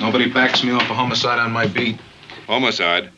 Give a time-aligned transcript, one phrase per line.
[0.00, 1.98] Nobody backs me off a homicide on my beat.
[2.46, 3.10] Homicide.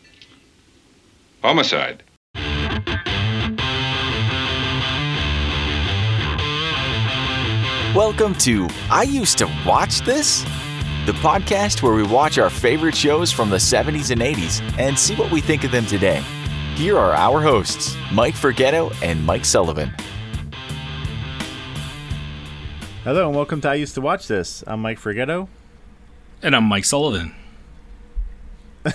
[1.42, 2.02] Homicide.
[7.94, 10.42] Welcome to I Used to Watch This,
[11.04, 15.14] the podcast where we watch our favorite shows from the 70s and 80s and see
[15.16, 16.22] what we think of them today.
[16.76, 19.90] Here are our hosts, Mike Forgetto and Mike Sullivan.
[23.04, 24.64] Hello and welcome to I Used to Watch This.
[24.66, 25.46] I'm Mike Forgetto.
[26.42, 27.34] And I'm Mike Sullivan.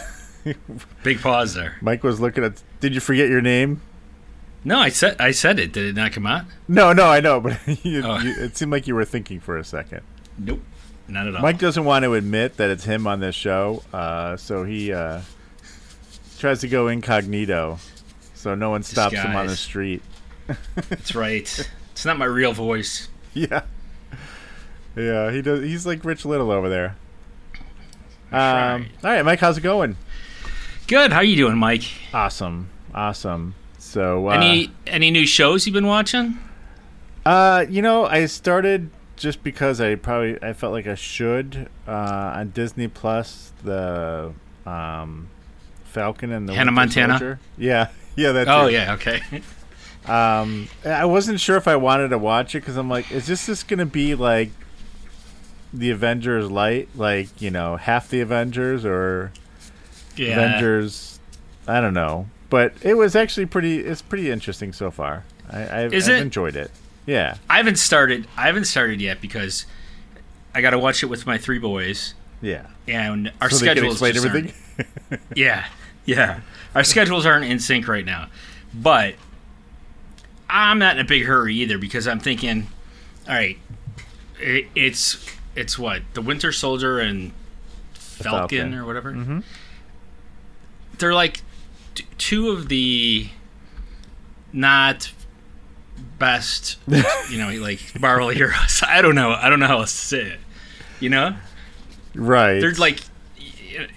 [1.03, 1.76] Big pause there.
[1.81, 2.62] Mike was looking at.
[2.80, 3.81] Did you forget your name?
[4.63, 5.72] No, I said I said it.
[5.73, 6.45] Did it not come out?
[6.67, 8.17] No, no, I know, but you, Oh.
[8.20, 10.02] you, it seemed like you were thinking for a second.
[10.38, 10.62] Nope,
[11.08, 11.41] not at all.
[11.41, 15.22] Mike doesn't want to admit that it's him on this show, uh, so he uh,
[16.39, 17.77] tries to go incognito,
[18.34, 20.02] so no one stops him on the street.
[20.89, 21.70] That's right.
[21.91, 23.08] It's not my real voice.
[23.38, 23.64] Yeah,
[24.95, 25.62] yeah, he does.
[25.62, 26.95] He's like Rich Little over there.
[28.32, 28.90] That's Um, right.
[29.04, 29.98] all right, Mike, how's it going?
[30.88, 31.12] Good.
[31.14, 31.84] How you doing, Mike?
[32.14, 33.56] Awesome, awesome.
[33.80, 36.38] So, uh, Any any new shows you've been watching?
[37.26, 41.92] Uh, you know, I started just because I probably I felt like I should uh,
[42.36, 44.34] on Disney Plus the
[44.66, 45.30] um,
[45.86, 47.14] Falcon and the Hannah Winter Montana?
[47.14, 47.39] Soldier.
[47.58, 48.73] Yeah, yeah, that's Oh it.
[48.73, 49.22] yeah, okay.
[50.08, 53.48] Um, I wasn't sure if I wanted to watch it because I'm like, is this
[53.48, 54.52] just gonna be like
[55.78, 59.31] the Avengers light, like you know, half the Avengers or
[60.16, 60.34] Yeah.
[60.34, 61.20] Avengers?
[61.67, 63.80] I don't know, but it was actually pretty.
[63.80, 65.23] It's pretty interesting so far.
[65.50, 66.22] I, I've, I've it?
[66.22, 66.72] enjoyed it.
[67.06, 68.28] Yeah, I haven't started.
[68.38, 69.66] I haven't started yet because
[70.54, 72.67] I got to watch it with my three boys, yeah.
[72.88, 74.54] and our so schedules just everything.
[75.36, 75.66] Yeah,
[76.06, 76.39] yeah.
[76.73, 78.28] Our schedules aren't in sync right now,
[78.73, 79.16] but
[80.50, 82.67] I'm not in a big hurry either because I'm thinking,
[83.28, 83.58] all right,
[84.39, 87.31] it, it's it's what the Winter Soldier and
[87.94, 88.73] Falcon, Falcon.
[88.75, 89.14] or whatever.
[89.14, 89.44] Mhm.
[90.98, 91.42] They're like
[91.95, 93.30] t- two of the
[94.53, 95.11] not
[96.20, 98.82] best, you know, like Marvel heroes.
[98.88, 99.32] I don't know.
[99.32, 100.39] I don't know how else to say it.
[100.99, 101.36] You know,
[102.14, 102.60] Right.
[102.61, 103.02] they're like,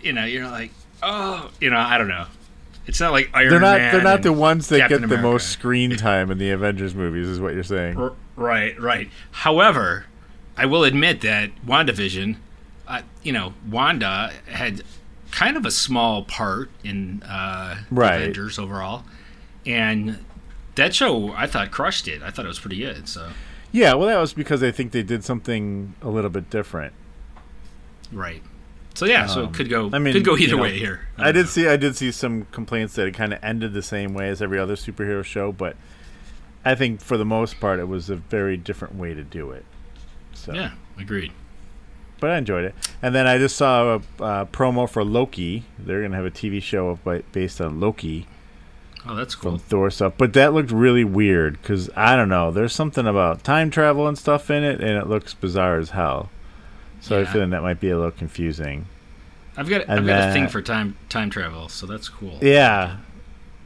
[0.02, 2.26] you know, you're like, oh, you know, I don't know.
[2.86, 5.14] It's not like Iron they're not Man they're not the ones that Captain get the
[5.16, 5.28] America.
[5.32, 7.96] most screen time in the Avengers movies is what you're saying.
[7.98, 9.10] R- Right, right.
[9.32, 10.06] However,
[10.58, 12.36] I will admit that WandaVision,
[12.86, 14.82] uh, you know, Wanda had
[15.30, 18.16] kind of a small part in uh, Right.
[18.16, 19.04] Avengers overall,
[19.64, 20.18] and
[20.74, 22.22] that show I thought crushed it.
[22.22, 23.08] I thought it was pretty good.
[23.08, 23.30] So,
[23.72, 26.92] Yeah, well that was because I think they did something a little bit different.
[28.12, 28.42] right.
[28.94, 29.90] So yeah, so Um, it could go.
[29.92, 31.02] I mean, could go you either know, way here.
[31.16, 34.12] I did see I did see some complaints that it kind of ended the same
[34.12, 35.76] way as every other superhero show, but
[36.64, 39.64] I think for the most part it was a very different way to do it.
[40.48, 41.32] So, Yeah, agreed.
[42.20, 42.74] but I enjoyed it.
[43.02, 45.64] And then I just saw a uh, promo for Loki.
[45.78, 46.98] They're gonna have a TV show
[47.32, 48.26] based on Loki.
[49.06, 49.58] Oh, that's from cool.
[49.58, 52.50] Thor stuff, but that looked really weird because I don't know.
[52.50, 56.30] There's something about time travel and stuff in it, and it looks bizarre as hell.
[57.00, 57.32] So I'm Yeah.
[57.32, 58.86] feeling that might be a little confusing.
[59.56, 62.38] I've got and I've got a thing for time time travel, so that's cool.
[62.42, 62.96] Yeah.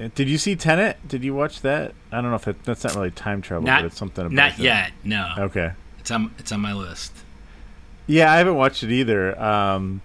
[0.00, 0.97] Uh, Did you see Tenet?
[1.09, 1.92] Did you watch that?
[2.10, 4.34] I don't know if it, that's not really time travel, Not but it's something about
[4.34, 4.62] not it.
[4.62, 4.92] yet.
[5.04, 5.72] No, Okay.
[6.02, 7.12] It's on it's on my list.
[8.08, 9.40] Yeah, I haven't watched it either.
[9.40, 10.02] Um,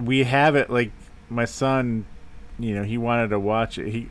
[0.00, 0.92] we have it like
[1.30, 2.04] my son,
[2.58, 3.88] you know, he wanted to watch it.
[3.90, 4.10] He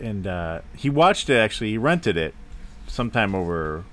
[0.00, 1.70] and uh, he watched it actually.
[1.70, 2.34] He rented it
[2.86, 3.84] sometime over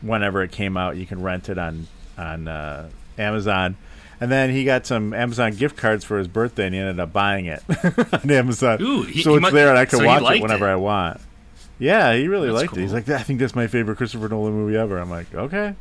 [0.00, 0.96] whenever it came out.
[0.96, 1.86] You can rent it on
[2.16, 3.76] on uh, Amazon.
[4.20, 7.12] And then he got some Amazon gift cards for his birthday, and he ended up
[7.12, 7.62] buying it
[8.24, 8.80] on Amazon.
[8.80, 10.72] Ooh, he- so it's there, and I can so watch it whenever it.
[10.72, 11.20] I want.
[11.78, 12.80] Yeah, he really That's liked it.
[12.80, 14.98] He's like, I think that's my favorite Christopher Nolan movie ever.
[14.98, 15.74] I'm like, okay.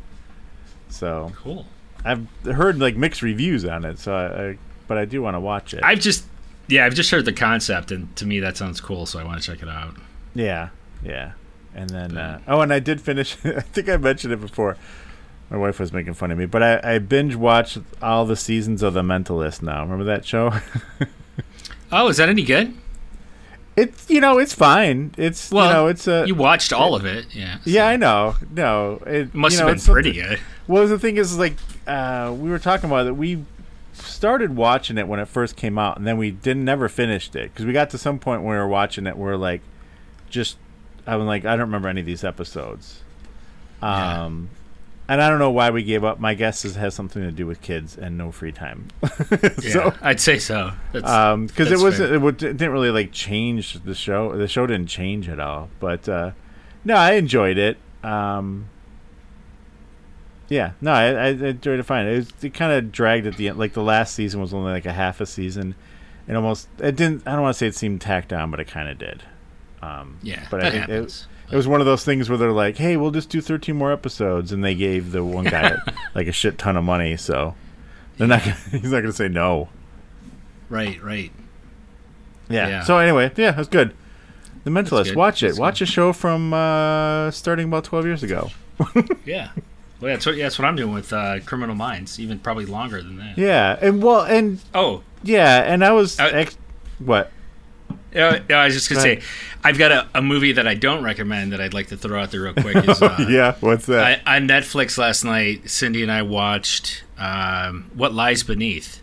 [0.90, 1.66] So Cool.
[2.06, 5.40] I've heard like mixed reviews on it, so I, I but I do want to
[5.40, 5.82] watch it.
[5.84, 6.26] I've just
[6.68, 9.42] yeah, I've just heard the concept, and to me that sounds cool, so I want
[9.42, 9.96] to check it out.
[10.34, 10.70] yeah,
[11.04, 11.34] yeah.
[11.76, 13.38] And then uh, oh, and I did finish.
[13.46, 14.78] I think I mentioned it before.
[15.50, 18.82] My wife was making fun of me, but I, I binge watched all the seasons
[18.82, 19.82] of The Mentalist now.
[19.84, 20.54] Remember that show?
[21.96, 22.74] Oh, is that any good?
[23.76, 25.14] It's you know it's fine.
[25.18, 27.56] It's Well, you know it's a You watched all of it, yeah.
[27.56, 30.40] so yeah I know no it it must you know, have been pretty good.
[30.68, 31.56] Well, the thing is, like,
[31.88, 33.18] uh, we were talking about it.
[33.18, 33.46] We
[33.94, 37.52] started watching it when it first came out, and then we didn't never finished it
[37.52, 39.62] because we got to some point when we were watching it, where like,
[40.30, 40.58] just
[41.06, 43.02] I was like, I don't remember any of these episodes.
[43.82, 44.26] Yeah.
[45.14, 46.20] And I don't know why we gave up.
[46.20, 48.88] My guess is it has something to do with kids and no free time.
[49.32, 50.72] Yeah, so, I'd say so.
[50.92, 54.36] That's, um, because it wasn't, it, it didn't really like change the show.
[54.36, 55.70] The show didn't change at all.
[55.80, 56.32] But uh,
[56.84, 57.78] no, I enjoyed it.
[58.04, 58.70] Um,
[60.50, 62.08] Yeah, no, I, I enjoyed it fine.
[62.08, 63.58] It, was, it kind of dragged at the end.
[63.60, 65.76] Like the last season was only like a half a season,
[66.28, 67.28] and almost it didn't.
[67.28, 69.24] I don't want to say it seemed tacked on, but it kind of did.
[69.82, 71.28] Um, Yeah, but that I think happens.
[71.43, 73.76] it, it was one of those things where they're like, "Hey, we'll just do 13
[73.76, 75.76] more episodes," and they gave the one guy
[76.16, 77.56] like a shit ton of money, so
[78.18, 78.42] they're not.
[78.44, 79.70] Gonna, he's not going to say no.
[80.70, 81.32] Right, right.
[82.50, 82.68] Yeah.
[82.68, 82.84] Yeah.
[82.84, 83.96] So anyway, yeah, that's good.
[84.64, 85.16] The Mentalist.
[85.16, 85.48] Watch it.
[85.48, 88.50] That's Watch a show from uh, starting about 12 years ago.
[89.26, 89.50] Yeah.
[90.02, 93.02] Well, that's what, yeah, that's what I'm doing with uh, Criminal Minds, even probably longer
[93.02, 93.38] than that.
[93.38, 96.58] Yeah, and well, and Oh, yeah, and I was Uh, ex-
[97.00, 97.32] what?
[98.16, 99.22] Uh, I was just gonna say,
[99.64, 102.32] I've got a, a movie that I don't recommend that I'd like to throw out
[102.32, 102.76] there real quick.
[102.88, 104.22] Is, uh, yeah, what's that?
[104.26, 109.02] I, on Netflix last night, Cindy and I watched um, What Lies Beneath.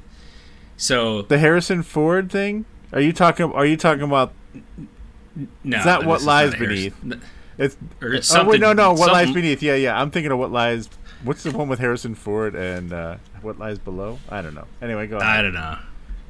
[0.76, 2.64] So, the Harrison Ford thing?
[2.92, 3.52] Are you talking?
[3.52, 4.32] Are you talking about?
[4.54, 5.76] no.
[5.76, 7.22] It's not this What is Lies Harrison- Beneath.
[7.60, 8.94] It's Or it's oh wait, no, no.
[8.94, 9.62] What lies beneath?
[9.62, 10.00] Yeah, yeah.
[10.00, 10.88] I'm thinking of what lies.
[11.22, 14.18] What's the one with Harrison Ford and uh, what lies below?
[14.30, 14.64] I don't know.
[14.80, 15.28] Anyway, go ahead.
[15.28, 15.76] I don't know.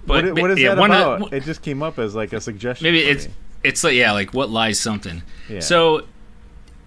[0.07, 1.33] What, But, i- what is yeah, that one of- about?
[1.33, 2.85] it just came up as like a suggestion.
[2.85, 3.33] Maybe it's me.
[3.65, 5.23] it's like yeah, like what lies something.
[5.49, 5.61] Yeah.
[5.61, 6.07] So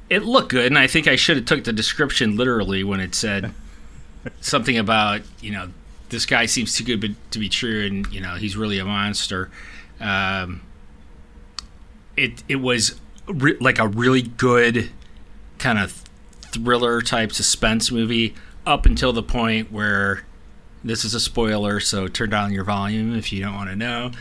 [0.10, 3.14] it looked good, and I think I should have took the description literally when it
[3.16, 3.54] said
[4.42, 5.70] something about you know
[6.10, 9.50] this guy seems too good to be true, and you know he's really a monster.
[10.00, 10.62] Um,
[12.18, 14.90] it it was re- like a really good
[15.60, 16.04] kind of
[16.52, 20.24] thriller type suspense movie up until the point where
[20.84, 24.12] this is a spoiler, so turn down your volume if you don't want to know.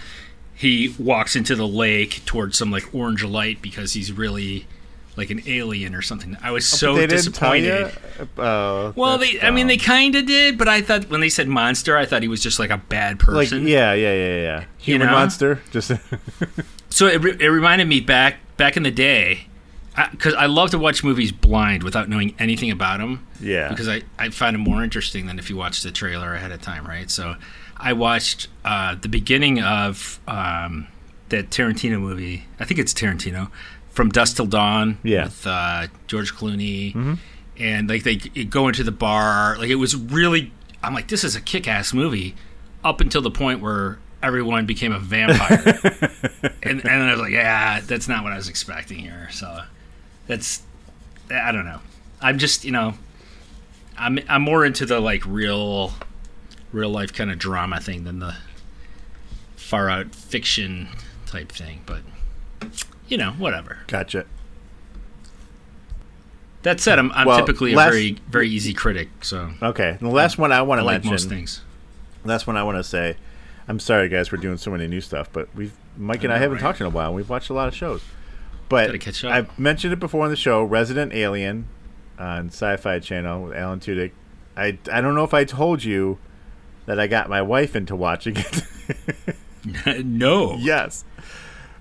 [0.54, 4.66] He walks into the lake towards some like orange light because he's really
[5.16, 6.36] like an alien or something.
[6.40, 7.92] I was oh, so Oh, they disappointed.
[8.18, 11.28] Uh, oh, Well, they I mean they kind of did, but I thought when they
[11.28, 13.64] said monster, I thought he was just like a bad person.
[13.64, 14.64] like yeah, yeah, yeah, yeah.
[14.78, 15.12] Human know?
[15.12, 15.60] monster.
[15.70, 15.92] Just
[16.90, 19.46] So it, re- it reminded me back back in the day
[20.10, 23.26] because I, love to watch movies blind without knowing anything about them.
[23.40, 23.68] yeah.
[23.68, 26.62] because I, I find it more interesting than if you watch the trailer ahead of
[26.62, 27.10] time, right?
[27.10, 27.36] So
[27.76, 30.86] I watched uh, the beginning of um,
[31.28, 32.44] that Tarantino movie.
[32.58, 33.50] I think it's Tarantino
[33.90, 35.24] from Dusk Till Dawn Yeah.
[35.24, 37.18] with uh, George Clooney,
[37.58, 39.56] and like they go into the bar.
[39.58, 40.52] Like it was really.
[40.82, 42.34] I'm like, this is a kick-ass movie,
[42.82, 45.78] up until the point where everyone became a vampire,
[46.62, 49.28] and and I was like, yeah, that's not what I was expecting here.
[49.30, 49.60] So
[50.32, 50.62] that's
[51.30, 51.80] I don't know.
[52.22, 52.94] I'm just you know
[53.98, 55.92] I'm I'm more into the like real
[56.72, 58.34] real life kind of drama thing than the
[59.56, 60.88] far out fiction
[61.26, 62.00] type thing, but
[63.08, 63.78] you know, whatever.
[63.88, 64.24] Gotcha.
[66.62, 69.90] That said, I'm I'm Well, typically last- a very very easy critic, so Okay.
[69.90, 71.10] And the last one I want I to like mention.
[71.12, 71.60] most things.
[72.24, 73.16] Last one I want to say.
[73.68, 74.32] I'm sorry, guys.
[74.32, 76.62] We're doing so many new stuff, but we've Mike and I, know, haven't right?
[76.62, 77.08] talked in a while.
[77.08, 78.02] and We've watched a lot of shows,
[78.72, 79.24] but.
[79.24, 80.62] I've mentioned it before on the show.
[80.64, 81.66] Resident Alien
[82.18, 84.12] on Sci-Fi Channel with Alan Tudyk.
[84.56, 86.18] I I don't know if I told you
[86.86, 90.04] that I got my wife into watching it.
[90.04, 90.56] no.
[90.58, 91.04] yes.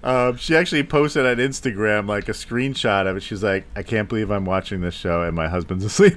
[0.04, 3.24] Um, she actually posted on Instagram like a screenshot of it.
[3.24, 6.16] She's like, "I can't believe I'm watching this show and my husband's asleep."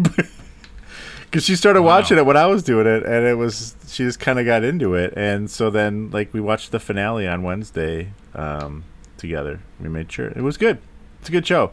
[1.25, 1.97] Because she started Wow.
[1.99, 4.65] watching it when I was doing it, and it was she just kind of got
[4.65, 8.85] into it, and so then like we watched the finale on Wednesday um,
[9.17, 9.61] together.
[9.81, 10.79] We made sure it was good.
[11.21, 11.73] It's a good show.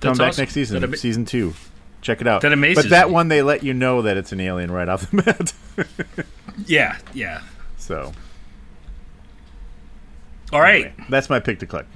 [0.00, 0.42] Come back awesome.
[0.42, 1.54] next season, season two.
[2.02, 2.42] Check it out.
[2.42, 3.14] That amazes But that me.
[3.14, 5.52] one, they let you know that it's an alien right off the bat.
[6.66, 7.40] Yeah, yeah.
[7.78, 8.12] so
[10.52, 10.86] All right.
[10.86, 11.86] anyway, that's my pick to click.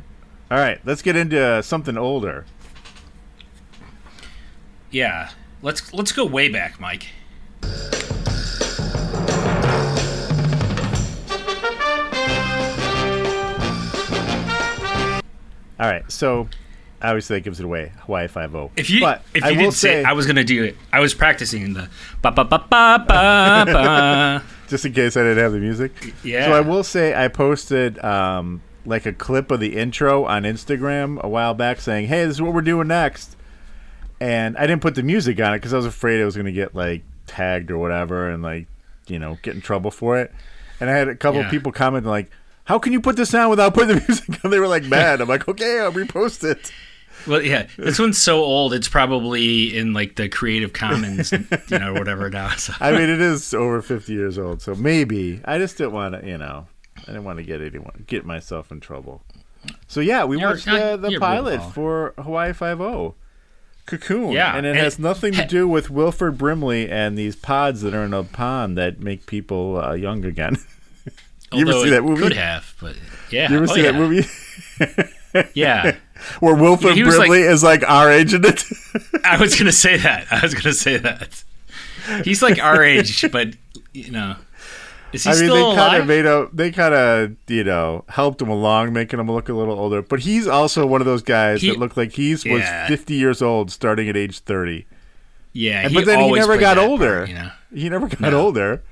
[0.51, 2.45] All right, let's get into uh, something older.
[4.91, 5.31] Yeah.
[5.63, 7.09] Let's let's go way back, Mike.
[15.81, 16.49] All right, so
[17.01, 17.93] obviously that gives it away.
[18.01, 18.71] Hawaii Five O.
[18.77, 20.77] If you but if I you will didn't say, say, I was gonna do it.
[20.93, 21.89] I was practicing the
[22.23, 24.43] ba ba ba ba ba ba.
[24.69, 25.93] just in case I didn't have the music.
[26.25, 26.47] Yeah.
[26.47, 31.21] So I will say I posted um, like a clip of the intro on Instagram
[31.23, 33.37] a while back, saying, "Hey, this is what we're doing next,"
[34.21, 36.47] and I didn't put the music on it because I was afraid I was going
[36.47, 38.67] to get like tagged or whatever, and like
[39.07, 40.33] you know get in trouble for it.
[40.81, 41.47] And I had a couple Yeah.
[41.47, 42.31] of people commenting like.
[42.69, 44.51] How can you put this down without putting the music on?
[44.51, 45.23] They were like mad.
[45.23, 46.71] I'm like, okay, I'll repost it.
[47.27, 48.75] Well, yeah, this one's so old.
[48.75, 52.51] It's probably in like the Creative Commons, you know, whatever now.
[52.59, 52.75] So.
[52.79, 56.27] I mean, it is over 50 years old, so maybe I just didn't want to,
[56.29, 56.67] you know,
[56.99, 59.23] I didn't want to get anyone, get myself in trouble.
[59.87, 63.15] So yeah, we You're- watched uh, the, the pilot for Hawaii Five O,
[63.87, 67.35] Cocoon, Yeah, and it and has it- nothing to do with Wilford Brimley and these
[67.35, 70.57] pods that are in a pond that make people uh, young again.
[71.53, 72.23] you ever see that movie?
[72.23, 72.97] Could have, but
[73.31, 73.51] yeah.
[73.51, 73.93] You ever Oh, see yeah.
[73.93, 74.25] that movie
[75.55, 75.97] Yeah.
[76.41, 78.65] where Wilford He was like- Brimley is like our age in it?
[79.25, 80.27] I was gonna say that.
[80.31, 81.45] I was gonna say that.
[82.25, 83.55] He's like our age, but
[83.93, 84.37] you know,
[85.13, 86.49] is he I mean, still they kind of made him.
[86.53, 90.01] They kind of, you know, helped him along, making him look a little older.
[90.03, 92.87] But he's also one of those guys He- that looked like he's was Yeah.
[92.89, 94.87] 50 years old, starting at age 30.
[95.53, 97.27] yeah, And- but then he never got that part, older.
[97.27, 98.41] you know, He never got No.
[98.41, 98.83] older.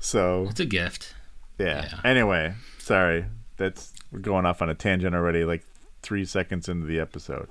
[0.00, 1.14] So it's a gift.
[1.58, 1.88] Yeah.
[1.90, 2.00] Yeah.
[2.04, 3.24] Anyway, sorry.
[3.56, 5.44] That's we're going off on a tangent already.
[5.44, 5.64] Like
[6.02, 7.48] three seconds into the episode.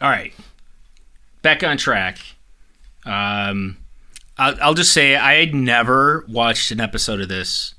[0.00, 0.32] All right,
[1.42, 2.18] back on track.
[3.04, 3.78] Um,
[4.38, 7.74] I'll, I'll just say I had never watched an episode of this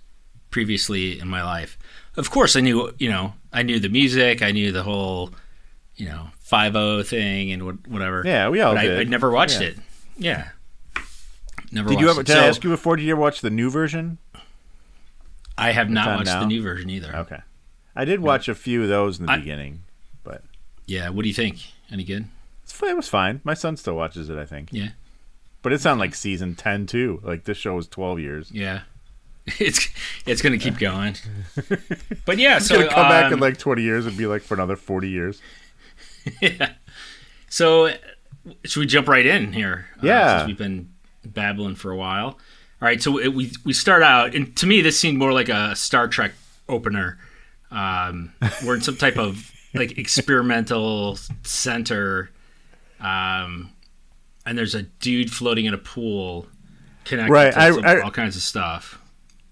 [0.52, 1.78] previously in my life.
[2.16, 5.32] Of course, I knew you know I knew the music, I knew the whole
[5.96, 8.24] you know five O thing and whatever.
[8.26, 8.98] Yeah, we all but did.
[8.98, 9.68] I, I never watched Yeah.
[9.68, 9.78] it.
[10.18, 10.48] Yeah,
[11.72, 11.90] never.
[11.90, 12.22] Did you ever?
[12.22, 12.28] it.
[12.28, 12.96] Did I ask you before?
[12.96, 14.18] Did you ever watch the new version?
[15.58, 16.42] I have not watched now?
[16.42, 17.16] the new version either.
[17.16, 17.40] Okay.
[17.96, 19.84] I did watch a few of those in the I- beginning,
[20.24, 20.44] but
[20.86, 21.58] Yeah, what do you think?
[21.92, 22.26] Any good?
[22.84, 23.42] it was fine.
[23.44, 24.70] My son still watches it, I think.
[24.72, 24.90] Yeah,
[25.64, 27.20] But it's on like season 10 too.
[27.24, 28.52] Like this show was 12 years.
[28.52, 28.82] yeah.
[29.60, 29.88] It's
[30.26, 31.16] it's gonna keep going.
[32.26, 34.54] But yeah, so gonna come back in um, like 20 years and be like for
[34.56, 35.42] another 40 years.
[36.42, 36.74] yeah.
[37.50, 37.94] So,
[38.66, 39.88] should we jump right in here?
[39.98, 40.38] Uh, Yeah.
[40.40, 40.90] since we've been
[41.26, 42.38] babbling for a while.
[42.82, 45.50] All right, so it, we we start out, and to me, this seemed more like
[45.50, 46.34] a Star Trek
[46.70, 47.18] opener.
[47.72, 48.34] Um,
[48.66, 52.30] we're in some type of like experimental center,
[53.00, 53.72] um,
[54.46, 56.48] and there's a dude floating in a pool,
[57.04, 59.00] connected Right, to I- some- I- all kinds of stuff.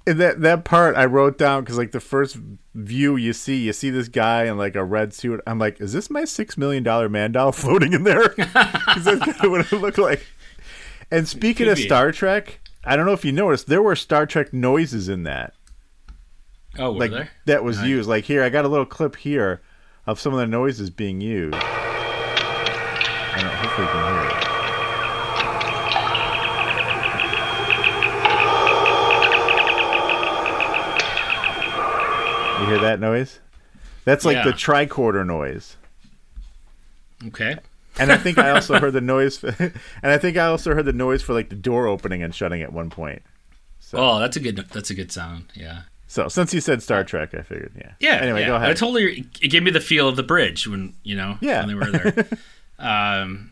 [0.07, 2.37] And that that part I wrote down because like the first
[2.75, 5.41] view you see, you see this guy in like a red suit.
[5.47, 8.29] I'm like, is this my six million dollar man doll floating in there?
[8.37, 10.23] Because that's kind of what it looked like.
[11.09, 11.79] And speaking of.
[11.79, 15.53] Star Trek, I don't know if you noticed, there were Star Trek noises in that.
[16.77, 17.29] Oh, were like there?
[17.45, 17.87] that was Right.
[17.87, 18.07] used.
[18.09, 19.61] Like here, I got a little clip here
[20.05, 21.55] of some of the noises being used.
[21.55, 24.45] I don't know, hopefully you can hear it.
[32.59, 33.39] You hear that noise?
[34.05, 35.75] That's like the tricorder noise.
[37.27, 37.57] Okay.
[37.99, 40.85] And I think I also heard the noise, For, and I think I also heard
[40.85, 43.21] the noise for like the door opening and shutting at one point.
[43.79, 44.57] So, Oh, that's a good.
[44.73, 45.45] That's a good sound.
[45.53, 45.83] Yeah.
[46.07, 47.93] so since you said Star Trek, I figured, yeah.
[47.99, 48.15] Yeah.
[48.15, 48.47] Anyway, yeah.
[48.47, 48.69] go ahead.
[48.69, 49.25] I totally.
[49.41, 51.59] it gave me the feel of the bridge when you know Yeah.
[51.65, 52.27] when they were there.
[52.79, 53.51] um,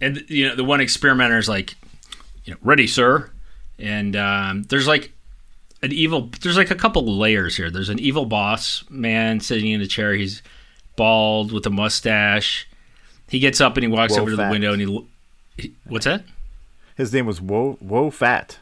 [0.00, 1.74] and you know the one experimenter is like,
[2.44, 3.30] you know, ready, sir.
[3.78, 5.12] And um, there's like
[5.82, 6.30] an evil.
[6.40, 7.70] There's like a couple layers here.
[7.70, 10.14] There's an evil boss man sitting in a chair.
[10.14, 10.42] He's
[10.96, 12.68] bald with a mustache.
[13.32, 15.06] He gets up and he walks over to the window and he,
[15.56, 15.74] he.
[15.86, 16.22] What's that?
[16.96, 18.58] His name was Wo Wo Fat.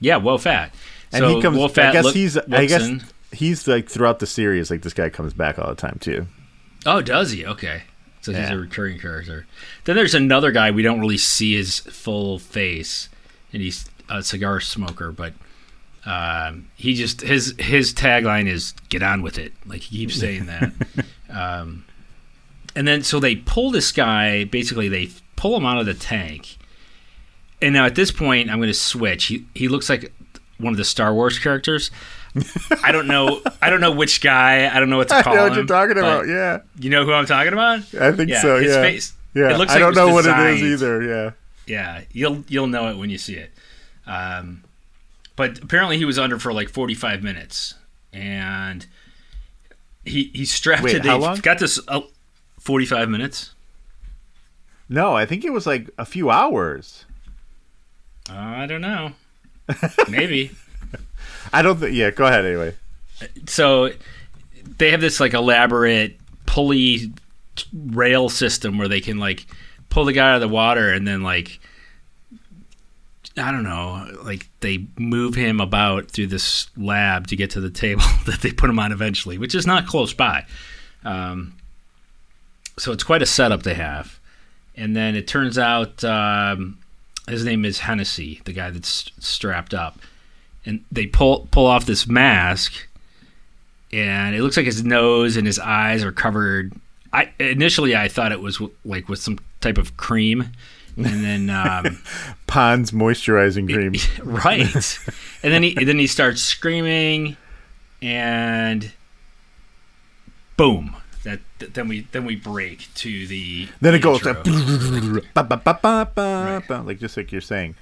[0.00, 0.72] Yeah, Wo Fat.
[1.12, 1.58] And so he comes.
[1.58, 2.38] Wo I Fat guess look- he's.
[2.38, 3.04] I guess in.
[3.30, 4.70] he's like throughout the series.
[4.70, 6.26] Like this guy comes back all the time too.
[6.86, 7.44] Oh, does he?
[7.44, 7.82] Okay.
[8.22, 9.46] So he's a recurring character.
[9.84, 13.10] Then there's another guy we don't really see his full face,
[13.52, 15.34] and he's a cigar smoker, but
[16.06, 20.46] um, he just his his tagline is "Get on with it." Like he keeps saying
[20.46, 20.72] that.
[21.28, 21.84] um,
[22.76, 24.44] and then so they pull this guy.
[24.44, 26.56] Basically, they pull him out of the tank.
[27.60, 29.24] And now at this point, I'm going to switch.
[29.24, 30.12] He he looks like
[30.58, 31.90] one of the Star Wars characters.
[32.82, 33.40] I don't know.
[33.62, 34.68] I don't know which guy.
[34.74, 35.48] I don't know what to call I call know him.
[35.50, 36.28] what you're talking about.
[36.28, 37.80] Yeah, you know who I'm talking about?
[37.98, 38.58] I think Yeah, so.
[38.60, 39.54] his yeah, face- yeah.
[39.54, 41.02] it looks I like don't know was what it is either.
[41.02, 41.30] Yeah.
[41.66, 43.50] Yeah, you'll you'll know it when you see it.
[44.06, 44.62] Um,
[45.34, 47.74] but apparently he was under for like 45 minutes,
[48.12, 48.86] and
[50.04, 51.38] he he strapped Wait, to how long?
[51.38, 52.02] Got this uh,
[52.66, 53.54] 45 minutes.
[54.88, 57.04] No, I think it was like a few hours.
[58.28, 59.12] Uh, I don't know.
[60.10, 60.50] Maybe.
[61.52, 61.94] I don't think.
[61.94, 62.74] Yeah, go ahead anyway.
[63.46, 63.90] so
[64.78, 67.12] they have this like elaborate pulley
[67.72, 69.46] rail system where they can like
[69.88, 71.60] pull the guy out of the water and then like
[73.36, 77.70] I don't know, like they move him about through this lab to get to the
[77.70, 80.46] table that they put him on eventually, which is not close by.
[81.04, 81.54] Um,
[82.78, 84.18] so it's quite a setup they have.
[84.76, 86.78] And then it turns out um,
[87.28, 89.98] his name is Hennessy, the guy that's strapped up.
[90.64, 92.88] And they pull pull off this mask,
[93.92, 96.72] and it looks like his nose and his eyes are covered.
[97.12, 100.50] I initially I thought it was w- like with some type of cream,
[100.96, 102.02] and then um,
[102.48, 103.94] Pond's moisturizing cream.
[104.24, 104.98] right,
[105.44, 107.36] and then he then he starts screaming,
[108.02, 108.92] and
[110.56, 110.96] boom.
[111.26, 114.24] That then we then we break to the Then it goes
[116.86, 117.74] like just like you're saying.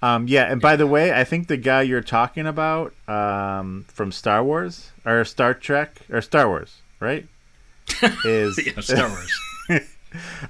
[0.00, 4.12] Um, yeah, and by the way, I think the guy you're talking about um, from
[4.12, 7.26] Star Wars or Star Trek or Star Wars, right?
[8.24, 9.40] Is yeah, Star Wars.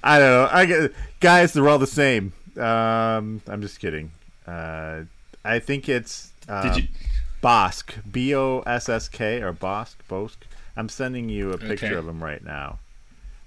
[0.05, 0.49] I don't know.
[0.53, 2.33] I get, guys, they're all the same.
[2.57, 4.13] Um, I'm just kidding.
[4.47, 5.01] Uh,
[5.45, 6.89] I think it's uh, Did you?
[7.43, 10.37] Bossk, B O S S K, or Bossk, Bossk.
[10.77, 11.95] I'm sending you a picture Okay.
[11.95, 12.79] of him right now.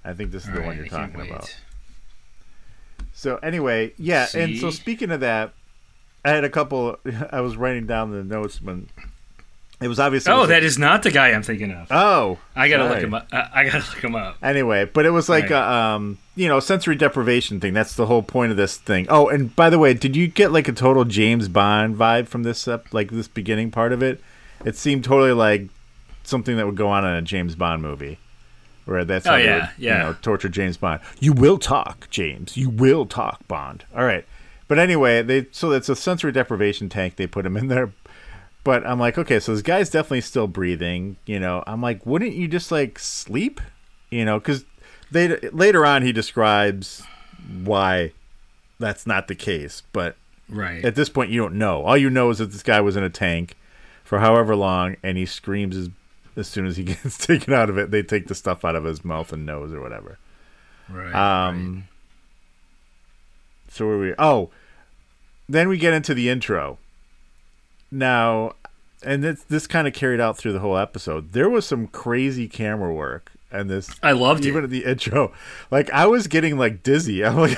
[0.04, 1.54] I think this is the All one you're I talking about.
[3.12, 5.52] So anyway, yeah, and so speaking of that,
[6.24, 6.98] I had a couple.
[7.30, 8.88] I was writing down the notes when
[9.80, 10.32] it was obviously.
[10.32, 11.88] Oh, that is not the guy I'm thinking of.
[11.90, 13.28] Oh, I gotta look him up.
[13.32, 14.36] I, I gotta look him up.
[14.42, 15.52] Anyway, but it was like Right.
[15.52, 17.74] a um, you know, sensory deprivation thing.
[17.74, 19.06] That's the whole point of this thing.
[19.10, 22.42] Oh, and by the way, did you get like a total James Bond vibe from
[22.42, 24.20] this up, like this beginning part of it?
[24.64, 25.68] It seemed totally like
[26.30, 28.18] something that would go on in a James Bond movie.
[28.86, 29.98] Where that's oh, how Oh, they yeah, would, yeah.
[29.98, 31.00] you know, torture James Bond.
[31.20, 32.56] You will talk, James.
[32.56, 33.84] You will talk, Bond.
[33.94, 34.24] All right.
[34.68, 37.16] But anyway, they so it's a sensory deprivation tank.
[37.16, 37.92] They put him in there.
[38.64, 41.16] But I'm like, okay, so this guy's definitely still breathing.
[41.26, 43.60] You know, I'm like, wouldn't you just like sleep?
[44.10, 44.64] You know, because
[45.10, 47.02] they later on he describes
[47.64, 48.12] why
[48.78, 49.82] that's not the case.
[49.92, 50.16] But
[50.48, 50.84] Right.
[50.84, 51.82] at this point, you don't know.
[51.84, 53.56] All you know is that this guy was in a tank
[54.04, 55.90] for however long, and he screams as
[56.36, 57.90] as soon as he gets taken out of it.
[57.90, 60.18] They take the stuff out of his mouth and nose or whatever.
[60.88, 61.14] right.
[61.48, 61.84] Um.
[63.68, 64.14] So where we?
[64.18, 64.50] Oh,
[65.48, 66.78] then we get into the intro.
[67.90, 68.54] Now,
[69.02, 71.32] and this this kind of carried out through the whole episode.
[71.32, 74.64] There was some crazy camera work, and this I loved even it.
[74.64, 75.32] at the intro.
[75.70, 77.24] Like I was getting like dizzy.
[77.24, 77.56] I'm like,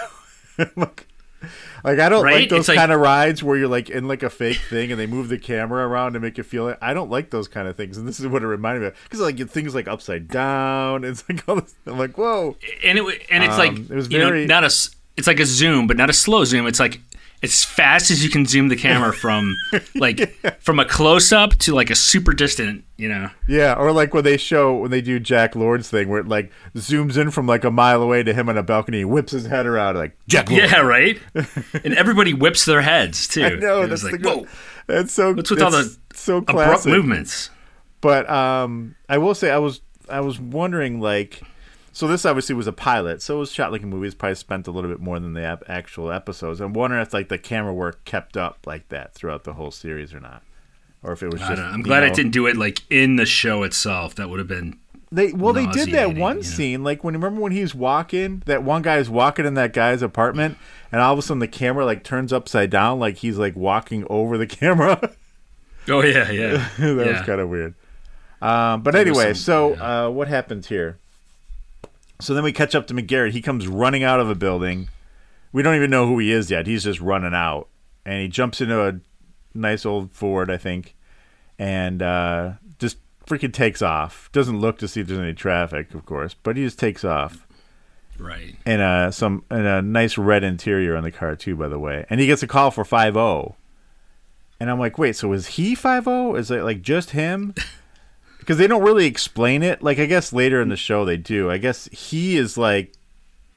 [0.59, 1.07] I'm like,
[1.85, 4.23] like I don't like those It's like- kind of rides where you're like in like
[4.23, 6.79] a fake thing and they move the camera around to make you feel it.
[6.81, 8.95] I don't like those kind of things, and this is what it reminded me of
[9.05, 11.05] because like things like upside down.
[11.13, 11.75] It's like all this.
[11.87, 12.57] I'm like, whoa.
[12.85, 14.67] and it and it's Um, like it was you know very- not a.
[15.17, 17.01] it's like a zoom but not a slow zoom it's like
[17.43, 19.57] as fast as you can zoom the camera from
[19.95, 23.31] like from a close up to like a super distant you know?
[23.49, 26.53] Yeah, or like when they show when they do Jack Lord's thing, where it like
[26.77, 29.67] zooms in from like a mile away to him on a balcony, whips his head
[29.67, 30.63] around like Jack Lord.
[30.63, 31.19] yeah right?
[31.85, 33.45] And everybody whips their heads too.
[33.45, 34.47] I know that's like whoa.
[34.87, 35.33] That's so.
[35.33, 37.51] what's with all the so abrupt movements?
[38.01, 41.43] But um, I will say I was I was wondering like,
[41.93, 44.07] so this obviously was a pilot, so it was shot like a movie.
[44.07, 46.61] It's probably spent a little bit more than the ap- actual episodes.
[46.61, 50.13] I'm wondering if like the camera work kept up like that throughout the whole series
[50.15, 50.43] or not,
[51.03, 51.61] or if it was just.
[51.61, 54.49] I'm glad know- it didn't do it like in the show itself that would have
[54.49, 54.79] been
[55.11, 56.49] They well, they did that one you know?
[56.49, 56.83] scene.
[56.85, 60.57] Like when remember when he's walking, that one guy's walking in that guy's apartment,
[60.91, 64.07] and all of a sudden the camera like turns upside down, like he's like walking
[64.09, 65.13] over the camera.
[65.89, 67.75] oh yeah yeah that was kind of weird.
[68.41, 70.99] Um, but There anyway, some- so uh, what happens here?
[72.23, 73.33] So then we catch up to McGarrett.
[73.33, 74.89] He comes running out of a building.
[75.53, 76.69] We don't even know who he is yet.
[76.69, 77.69] He's just running out,
[78.07, 79.01] and he jumps into a
[79.55, 80.95] nice old Ford, I think,
[81.59, 84.31] and uh, just freaking takes off.
[84.33, 87.47] Doesn't look to see if there's any traffic, of course, but he just takes off.
[88.19, 91.79] right And uh, some and a nice red interior on the car too, by the
[91.79, 92.07] way.
[92.09, 93.57] And he gets a call for five zero.
[94.61, 96.37] And I'm like, wait, so is he five zero?
[96.37, 97.55] Is it like just him?
[98.43, 99.83] Because they don't really explain it.
[99.83, 101.49] Like I guess later in the show they do.
[101.49, 102.93] I guess he is like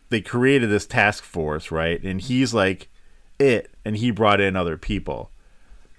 [0.09, 2.01] they created this task force, right?
[2.03, 2.87] And he's like
[3.39, 5.31] it, and he brought in other people.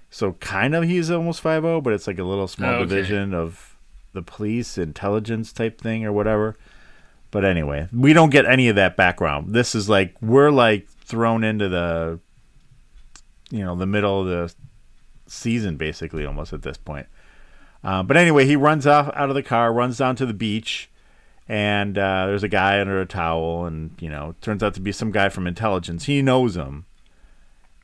[0.09, 2.85] So kind of he's almost five zero, but it's like a little small Oh, okay.
[2.89, 3.75] division of
[4.13, 6.57] the police intelligence type thing or whatever.
[7.29, 9.53] But anyway, we don't get any of that background.
[9.53, 12.19] This is like we're like thrown into the
[13.51, 14.53] you know, the middle of the
[15.27, 17.05] season basically almost at this point.
[17.83, 20.89] Uh, but anyway, he runs off out of the car, runs down to the beach,
[21.47, 24.91] and uh, there's a guy under a towel, and you know, turns out to be
[24.91, 26.05] some guy from intelligence.
[26.05, 26.85] He knows him,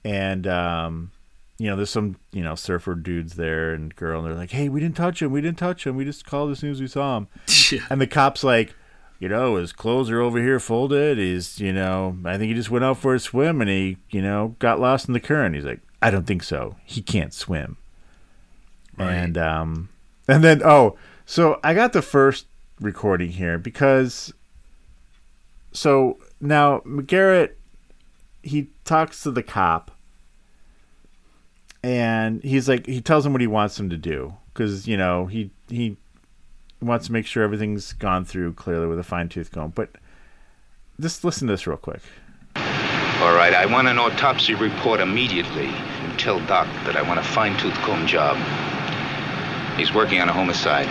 [0.04, 1.12] and um,
[1.58, 4.68] you know, there's some you know surfer dudes there and girl, and they're like, "Hey,
[4.68, 5.32] we didn't touch him.
[5.32, 5.96] We didn't touch him.
[5.96, 7.28] We just called as soon as we saw him."
[7.90, 8.76] And the cop's like,
[9.20, 11.18] you know, his clothes are over here folded.
[11.18, 14.22] He's, you know, I think he just went out for a swim and he, you
[14.22, 15.56] know, got lost in the current.
[15.56, 16.76] He's like, I don't think so.
[16.84, 17.78] He can't swim.
[18.98, 19.14] Right.
[19.14, 19.90] And um
[20.28, 22.46] and then oh, so I got the first
[22.80, 24.34] recording here because
[25.72, 27.52] so now McGarrett
[28.42, 29.92] he talks to the cop
[31.82, 35.28] and he's like he tells him what he wants him to do because you know
[35.28, 35.98] he he
[36.82, 39.90] wants to make sure everything's gone through clearly with a fine tooth comb but
[41.00, 42.02] just listen to this real quick
[43.24, 45.68] All right, I want an autopsy report immediately.
[45.68, 48.36] And tell Doc that I want a fine tooth comb job.
[49.78, 50.88] He's working on a homicide.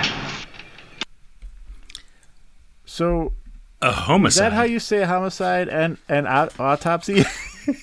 [2.85, 3.33] so
[3.81, 4.29] a homicide.
[4.29, 7.25] is that how you say homicide and and aut- autopsy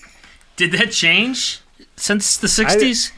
[0.55, 1.61] did that change
[1.95, 3.11] since the 60s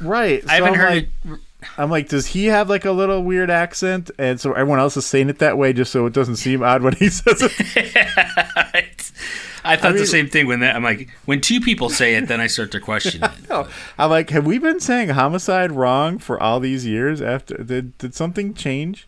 [0.00, 1.40] right I, haven't I'm heard like,
[1.78, 4.10] I'm like, does he have like a little weird accent?
[4.18, 6.82] And so everyone else is saying it that way just so it doesn't seem odd
[6.82, 9.12] when he says it.
[9.66, 10.76] I thought mean- the same thing when that.
[10.76, 13.30] I'm like, when two people say it, then I start to question it.
[13.50, 17.20] Oh, I'm like, have we been saying homicide wrong for all these years?
[17.22, 19.06] After did did something change?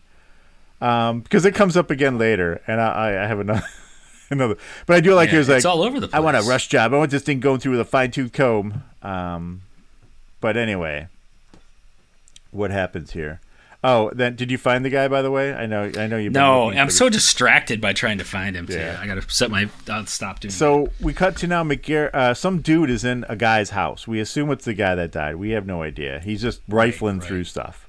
[0.81, 3.63] Um, because it comes up again later, and I I I have another
[4.29, 4.55] another.
[4.85, 5.49] But I do like Yeah, yours.
[5.49, 6.17] Like it's all over the place.
[6.17, 6.93] I want a rush job.
[6.93, 8.83] I want this thing going through with a fine tooth comb.
[9.01, 9.61] Um,
[10.41, 11.07] but anyway,
[12.51, 13.41] what happens here?
[13.81, 15.07] Oh, then did you find the guy?
[15.07, 18.25] By the way, I know I know been No, I'm so distracted by trying to
[18.25, 18.67] find him.
[18.69, 18.93] Yeah.
[18.93, 18.99] Yeah.
[19.01, 19.69] I gotta set my.
[19.89, 20.51] I'll stop doing.
[20.51, 21.63] So we cut to now.
[21.63, 24.05] McGarrett, uh, some dude is in a guy's house.
[24.05, 25.37] We assume it's the guy that died.
[25.37, 26.19] We have no idea.
[26.19, 27.27] He's just rifling right.
[27.27, 27.87] through stuff.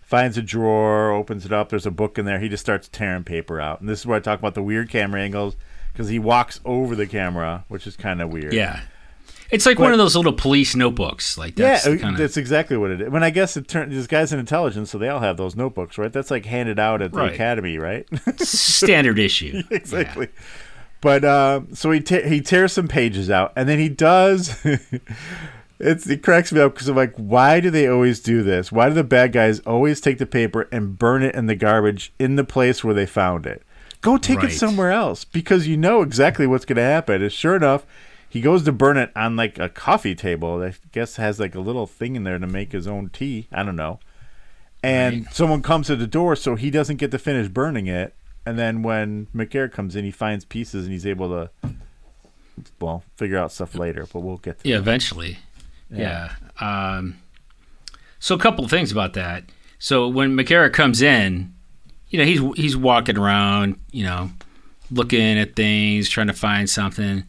[0.00, 1.68] Finds a drawer, opens it up.
[1.68, 2.38] There's a book in there.
[2.38, 3.80] He just starts tearing paper out.
[3.80, 5.56] And this is where I talk about the weird camera angles
[5.92, 8.54] because he walks over the camera, which is kind of weird.
[8.54, 8.80] Yeah,
[9.50, 11.36] it's like one of those little police notebooks.
[11.38, 13.10] Like Yeah, that's uh, kind of that's exactly what it is.
[13.10, 15.98] When I guess it turned this guy's in intelligence, so they all have those notebooks,
[15.98, 16.12] right?
[16.12, 17.32] That's like handed out at the Right.
[17.32, 18.06] academy, right?
[18.40, 19.62] standard issue.
[19.70, 20.28] exactly.
[21.00, 24.56] But um, so he te- he tears some pages out, and then he does.
[25.78, 28.72] it's it cracks me up because I'm like, why do they always do this?
[28.72, 32.12] Why do the bad guys always take the paper and burn it in the garbage
[32.18, 33.62] in the place where they found it?
[34.00, 34.50] Go take Right.
[34.52, 37.22] it somewhere else because you know exactly what's going to happen.
[37.22, 37.84] And sure enough,
[38.36, 40.58] he goes to burn it on like a coffee table.
[40.58, 43.48] that I guess has like a little thing in there to make his own tea.
[43.50, 43.98] I don't know.
[44.82, 45.34] And Right.
[45.34, 48.14] someone comes to the door, so he doesn't get to finish burning it.
[48.44, 51.70] And then when McGarrett comes in, he finds pieces and he's able to,
[52.80, 54.06] well, figure out stuff later.
[54.12, 54.82] But we'll get to Yeah, that.
[54.82, 55.38] eventually.
[55.90, 56.32] Yeah.
[56.60, 57.16] Um,
[58.18, 59.44] so a couple of things about that.
[59.78, 61.52] So when McGarrett comes in,
[62.10, 64.30] you know, he's he's walking around, you know,
[64.90, 67.24] looking at things, trying to find something.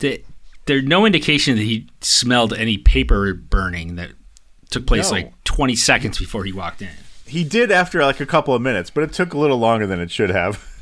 [0.00, 0.22] The-
[0.70, 4.10] There's no indication that he smelled any paper burning that
[4.70, 5.16] took place No.
[5.16, 6.88] like 20 seconds before he walked in.
[7.26, 9.98] He did after like a couple of minutes, but it took a little longer than
[9.98, 10.64] it should have.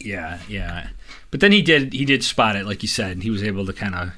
[0.00, 0.88] Yeah, yeah.
[1.30, 3.66] But then he did he did spot it, like you said, and he was able
[3.66, 4.10] to kind of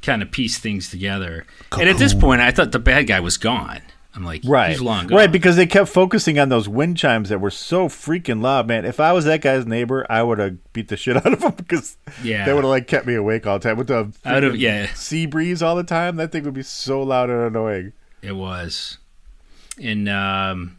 [0.00, 1.44] kind of piece things together.
[1.72, 3.80] And at this point, I thought the bad guy was gone.
[4.14, 4.70] I'm like, Right.
[4.70, 5.16] he's long gone.
[5.18, 8.84] Right, because they kept focusing on those wind chimes that were so freaking loud, man.
[8.84, 11.52] If I was that guy's neighbor, I would have beat the shit out of him
[11.56, 12.44] because Yeah.
[12.46, 14.86] they would have like kept me awake all the time with the Out of- yeah.
[14.94, 16.16] sea breeze all the time.
[16.16, 17.92] That thing would be so loud and annoying.
[18.22, 18.98] It was,
[19.80, 20.76] and um,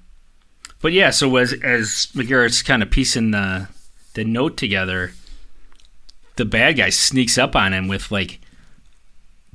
[0.82, 1.12] but yeah.
[1.12, 3.70] So as as McGarrett's kind of piecing the
[4.15, 5.12] the note together,
[6.36, 8.42] the bad guy sneaks up on him with like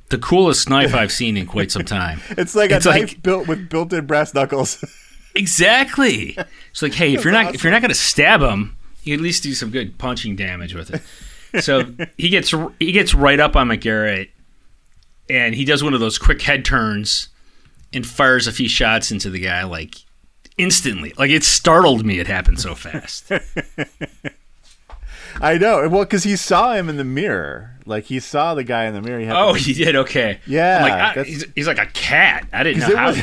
[0.09, 2.21] the coolest knife I've seen in quite some time.
[2.37, 4.83] It's like It's a like- knife built with built-in brass knuckles.
[5.37, 6.37] Exactly.
[6.71, 9.19] It's like, hey, if you're not if you're not going to stab him, you at
[9.19, 11.61] least do some good punching damage with it.
[11.61, 11.83] So
[12.17, 14.29] he gets he gets right up on McGarrett,
[15.29, 17.27] and he does one of those quick head turns,
[17.91, 19.95] and fires a few shots into the guy like
[20.57, 21.11] instantly.
[21.17, 22.17] Like it startled me.
[22.19, 23.29] It happened so fast.
[25.41, 25.87] I know.
[25.89, 27.71] Well, because he saw him in the mirror.
[27.85, 29.19] Like he saw the guy in the mirror.
[29.19, 30.39] He oh, to- he did okay.
[30.47, 32.47] Yeah, I'm like ah, he's, he's like a cat.
[32.51, 33.13] I didn't know how.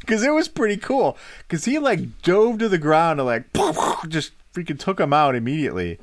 [0.00, 1.18] because it was pretty cool.
[1.46, 3.44] Because he like dove to the ground and like
[4.08, 5.98] just freaking took him out immediately.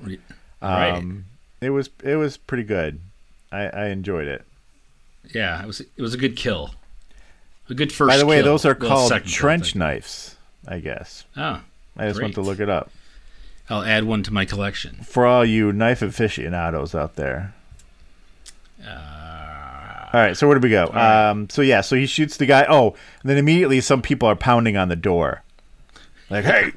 [0.62, 0.92] Right.
[0.92, 1.26] Um,
[1.62, 3.00] it was it was pretty good.
[3.52, 4.46] I, I enjoyed it.
[5.34, 6.76] yeah, it was it was a good kill.
[7.70, 8.10] A good first.
[8.10, 8.46] By the way, kill.
[8.46, 10.36] those are Well, called trench knives.
[10.68, 11.62] I guess Oh,
[11.98, 12.92] I just went to look it up
[13.70, 14.98] I'll add one to my collection.
[15.04, 17.54] for all you knife aficionados out there.
[18.86, 20.88] Uh, All right, so where do we go?
[20.94, 21.30] right.
[21.30, 22.66] Um, so yeah, so he shoots the guy.
[22.70, 25.42] Oh, and then immediately some people are pounding on the door,
[26.30, 26.72] like, "Hey,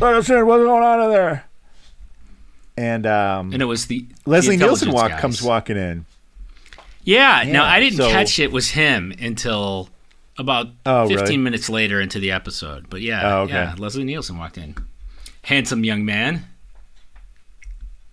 [0.00, 0.46] let us in!
[0.46, 1.44] What's going on in there?"
[2.76, 5.20] And um, and it was the Leslie the Nielsen walk guys.
[5.20, 6.06] comes walking in.
[7.02, 9.88] Yeah, no, I didn't so- catch it was him until
[10.38, 11.36] about Oh, 15 really?
[11.38, 12.88] minutes later into the episode.
[12.88, 13.54] But yeah, Oh, okay.
[13.54, 14.76] yeah, Leslie Nielsen walked in.
[15.42, 16.44] Handsome young man.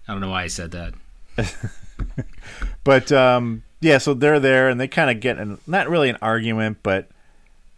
[0.08, 0.94] I don't know why I said that.
[2.86, 6.18] But um, yeah, so they're there and they kind of get in, not really an
[6.22, 7.10] argument, but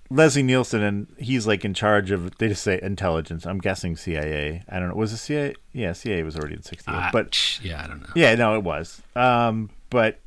[0.09, 2.37] Leslie Nielsen and he's like in charge of.
[2.37, 3.45] They just say intelligence.
[3.45, 4.63] I'm guessing CIA.
[4.69, 4.95] I don't know.
[4.95, 5.55] Was it CIA?
[5.73, 6.93] Yeah, CIA was already in '68.
[6.93, 8.09] Ah, but yeah, I don't know.
[8.15, 9.01] Yeah, no, it was.
[9.15, 10.19] Um, but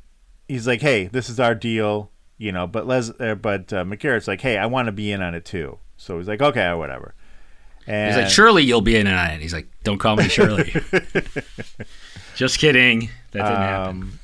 [0.47, 2.65] he's like, "Hey, this is our deal," you know.
[2.65, 5.45] But Les, uh, but uh, McGarrett's like, "Hey, I want to be in on it
[5.45, 7.13] too." So he's like, "Okay, whatever."
[7.91, 9.41] And He's like, surely you'll be in on it.
[9.41, 10.73] He's like, don't call me Shirley.
[12.35, 13.09] Just kidding.
[13.31, 13.89] That didn't happen.
[13.89, 14.19] um,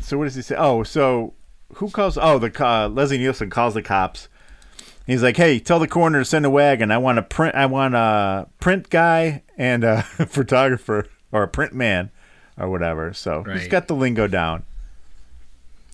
[0.00, 0.56] so what does he say?
[0.58, 1.34] Oh, so
[1.74, 2.18] who calls?
[2.20, 4.28] Oh, the uh, Leslie Nielsen calls the cops.
[5.06, 6.90] He's like, "Hey, tell the coroner to send a wagon.
[6.90, 7.54] I want a print.
[7.54, 12.10] I want a print guy and a photographer or a print man
[12.56, 14.64] or whatever." So he's got the lingo down.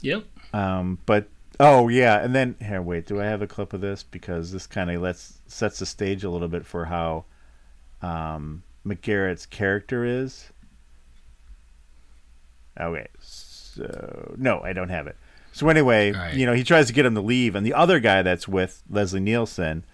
[0.01, 0.25] Yep.
[0.53, 1.29] Um, but
[1.61, 4.67] oh yeah, and then here, wait, do I have a clip of this because this
[4.67, 7.25] kind of lets sets the stage a little bit for how
[8.03, 10.51] um, McGarrett's character is.
[12.81, 15.17] Okay, so no, I don't have it.
[15.53, 16.35] So anyway, right.
[16.35, 18.83] you know, he tries to get him to leave, and the other guy that's with
[18.91, 19.85] Leslie Nielsen,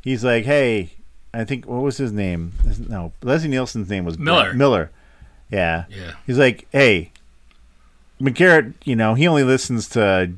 [0.00, 0.92] he's like, "Hey,
[1.34, 2.52] I think what was his name?
[2.88, 4.54] No, Leslie Nielsen's name was Brent- Miller.
[4.54, 4.90] Miller.
[5.50, 5.84] Yeah.
[5.90, 6.12] Yeah.
[6.26, 7.10] He's like, "Hey,
[8.20, 10.32] McGarrett, you know, he only listens to."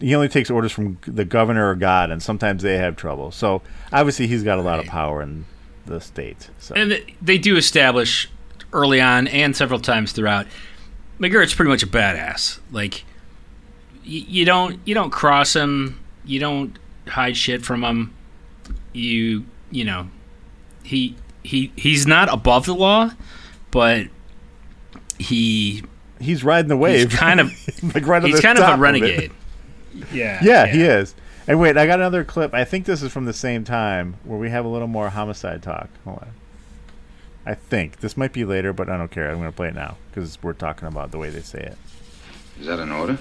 [0.00, 3.30] He only takes orders from the governor or God, and sometimes they have trouble.
[3.32, 5.44] So obviously, he's got a lot of power in
[5.86, 6.50] the state.
[6.58, 8.30] So And they do establish
[8.72, 10.46] early on and several times throughout.
[11.18, 12.60] McGarrett's pretty much a badass.
[12.70, 13.04] Like
[14.04, 16.00] you don't you don't cross him.
[16.24, 18.14] You don't hide shit from him.
[18.92, 20.08] You you know
[20.84, 23.10] he he he's not above the law,
[23.70, 24.06] but
[25.18, 25.82] he
[26.20, 27.52] he's riding the wave, he's kind of
[27.94, 29.32] like right he's kind of a renegade.
[30.12, 31.14] Yeah, Yeah, he is.
[31.46, 32.52] And wait, I got another clip.
[32.52, 35.62] I think this is from the same time where we have a little more homicide
[35.62, 35.88] talk.
[36.04, 36.32] Hold on.
[37.46, 39.30] I think this might be later, but I don't care.
[39.30, 41.78] I'm going to play it now because we're talking about the way they say it.
[42.60, 43.18] Is that an order?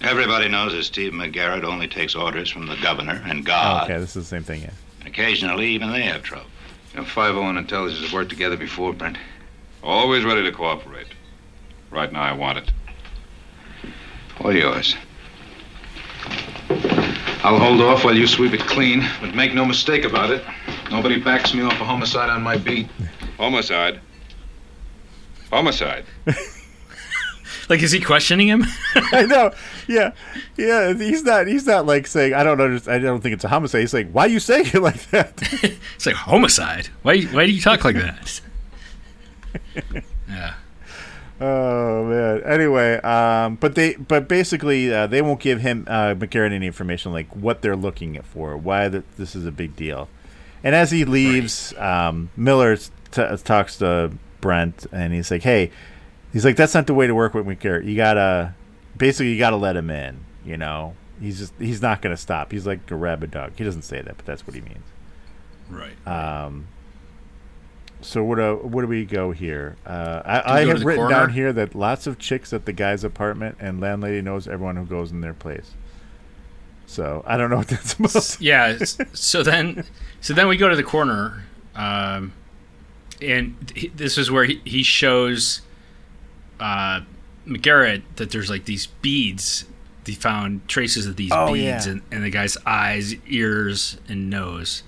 [0.00, 3.84] Everybody knows that Steve McGarrett only takes orders from the governor and God.
[3.84, 4.62] okay, this is the same thing.
[4.62, 4.70] Yeah.
[5.06, 6.46] Occasionally, even they have trouble.
[6.92, 9.18] You know, 5 and intelligence have worked together before, Brent.
[9.82, 11.06] Always ready to cooperate.
[11.90, 12.72] Right now, I want it.
[14.40, 14.96] All yours.
[17.44, 20.42] I'll hold off while you sweep it clean, but make no mistake about it.
[20.90, 22.88] Nobody backs me off a homicide on my beat.
[23.36, 24.00] Homicide.
[25.50, 26.04] Homicide.
[27.68, 28.64] Like, is he questioning him?
[28.94, 29.50] I know.
[29.88, 30.12] Yeah,
[30.58, 30.92] yeah.
[30.92, 31.46] He's not.
[31.46, 32.78] He's not like saying, "I don't know.
[32.92, 35.32] I don't think it's a homicide." He's like, "Why are you saying it like that?"
[35.96, 36.88] it's like homicide.
[37.02, 38.40] Why why do you talk like that?
[40.28, 40.54] yeah.
[41.40, 42.42] Oh man.
[42.44, 47.12] Anyway, um, but they, but basically, uh, they won't give him uh, McGarrett any information
[47.12, 50.08] like what they're looking at for, why that this is a big deal.
[50.62, 55.70] And as he leaves, um, Miller t- talks to Brent, and he's like, "Hey,
[56.32, 57.84] he's like, that's not the way to work with McGarrett.
[57.84, 58.54] You gotta,
[58.96, 60.20] basically, you gotta let him in.
[60.44, 62.52] You know, he's just, he's not gonna stop.
[62.52, 63.52] He's like a rabid dog.
[63.56, 64.84] He doesn't say that, but that's what he means."
[65.68, 66.06] Right.
[66.06, 66.68] Um,
[68.04, 69.76] so where do where do we go here?
[69.86, 71.10] Uh, I, I have written corner?
[71.14, 74.84] down here that lots of chicks at the guy's apartment, and landlady knows everyone who
[74.84, 75.72] goes in their place.
[76.86, 78.40] So I don't know what that's about.
[78.40, 78.78] yeah.
[79.14, 79.84] So then,
[80.20, 82.32] so then we go to the corner, um,
[83.22, 85.62] and he, this is where he, he shows
[86.60, 87.00] uh,
[87.46, 89.64] McGarrett that there's like these beads.
[90.06, 91.92] He found traces of these Oh, beads yeah.
[91.92, 94.82] in, in the guy's eyes, ears, and nose.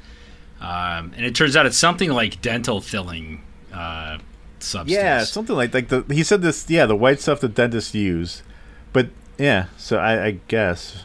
[0.60, 3.42] Um, and it turns out it's something like dental filling
[3.72, 4.18] uh,
[4.58, 4.90] substance.
[4.90, 6.68] yeah, something like like the he said this.
[6.68, 8.42] Yeah, the white stuff the dentists use,
[8.92, 9.66] but yeah.
[9.76, 11.04] So I, I guess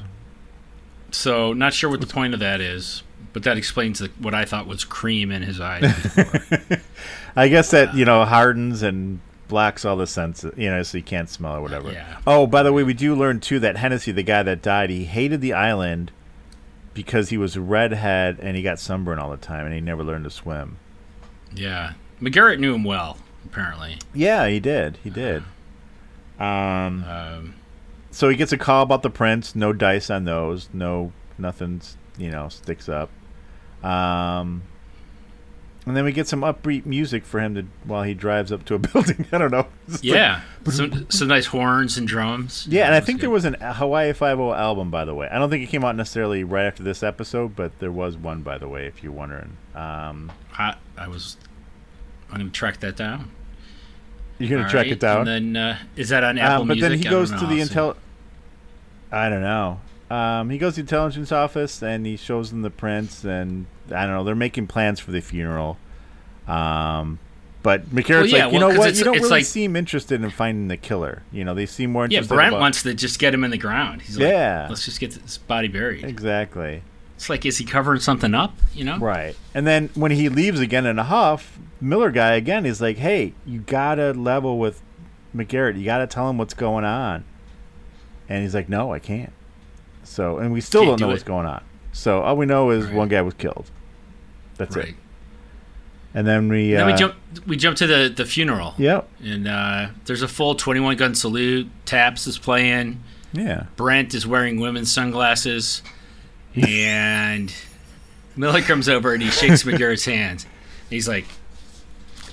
[1.12, 4.46] So not sure what the point of that is, but that explains the, what I
[4.46, 5.84] thought was cream in his eyes.
[7.36, 11.04] I guess that you know hardens and blacks all the sense, you know, so you
[11.04, 11.92] can't smell or whatever.
[11.92, 12.20] Yeah.
[12.26, 15.04] Oh, by the way, we do learn too that Hennessy, the guy that died, he
[15.04, 16.14] hated the island
[16.94, 20.04] because he was a redhead and he got sunburned all the time and he never
[20.04, 20.78] learned to swim.
[21.54, 23.98] yeah, McGarrett knew him well, apparently.
[24.14, 24.98] Yeah, he did.
[25.04, 25.44] He did.
[26.40, 27.56] Um, Um,
[28.12, 29.56] so he gets a call about the prints.
[29.56, 30.70] No dice on those.
[30.74, 33.10] No, nothing's you know sticks up.
[33.84, 34.64] Um,
[35.86, 38.76] and then we get some upbeat music for him to while he drives up to
[38.76, 39.26] a building.
[39.32, 39.68] I don't know.
[39.88, 42.68] It's like- yeah, some some nice horns and drums.
[42.70, 43.24] Yeah, and I think good.
[43.24, 45.28] there was an Hawaii Five O album, by the way.
[45.32, 48.42] I don't think it came out necessarily right after this episode, but there was one,
[48.42, 49.58] by the way, if you're wondering.
[49.76, 51.38] Um, I, I was.
[52.32, 53.30] I'm gonna track that down.
[54.40, 55.28] you're gonna All track right, it down.
[55.28, 56.90] And then uh, is that on Apple Um, but Music?
[56.92, 57.96] then he goes to the intel.
[59.12, 59.82] I don't know.
[60.12, 64.06] Um, he goes to the intelligence office and he shows them the prints, and I
[64.06, 64.24] don't know.
[64.24, 65.78] They're making plans for the funeral.
[66.48, 67.20] Um,
[67.64, 68.96] but McGarrett's Well, yeah, like, you well, know what?
[68.96, 71.22] You don't really like- seem interested in finding the killer.
[71.32, 72.32] You know, they seem more interested.
[72.34, 72.36] Yeah.
[72.36, 74.02] Brent about- wants to just get him in the ground.
[74.02, 74.66] He's like, Yeah.
[74.70, 76.04] let's just get this body buried.
[76.04, 76.82] exactly.
[77.16, 78.58] It's like, is he covering something up?
[78.74, 78.98] You know?
[78.98, 79.36] Right.
[79.54, 83.34] And then when he leaves again in a huff, Miller guy again is like, "Hey,
[83.46, 84.82] you gotta level with
[85.36, 85.78] McGarrett.
[85.78, 87.24] You gotta tell him what's going on."
[88.28, 89.34] And he's like, "No, I can't."
[90.12, 91.64] So, and we still Can't don't know do what's going on.
[91.94, 92.94] So all we know is Right.
[92.96, 93.72] one guy was killed.
[94.58, 94.90] That's Right.
[94.90, 94.96] it.
[96.14, 97.16] And then we, Then uh, we jump.
[97.48, 98.74] We jump to the the funeral.
[98.78, 99.08] Yep.
[99.24, 101.70] And uh, there's a full 21 gun salute.
[101.86, 103.02] Taps is playing.
[103.32, 103.68] Yeah.
[103.78, 105.82] Brent is wearing women's sunglasses,
[106.56, 107.54] and
[108.36, 110.46] Miller comes over and he shakes McGarrett's hand.
[110.90, 111.26] He's like,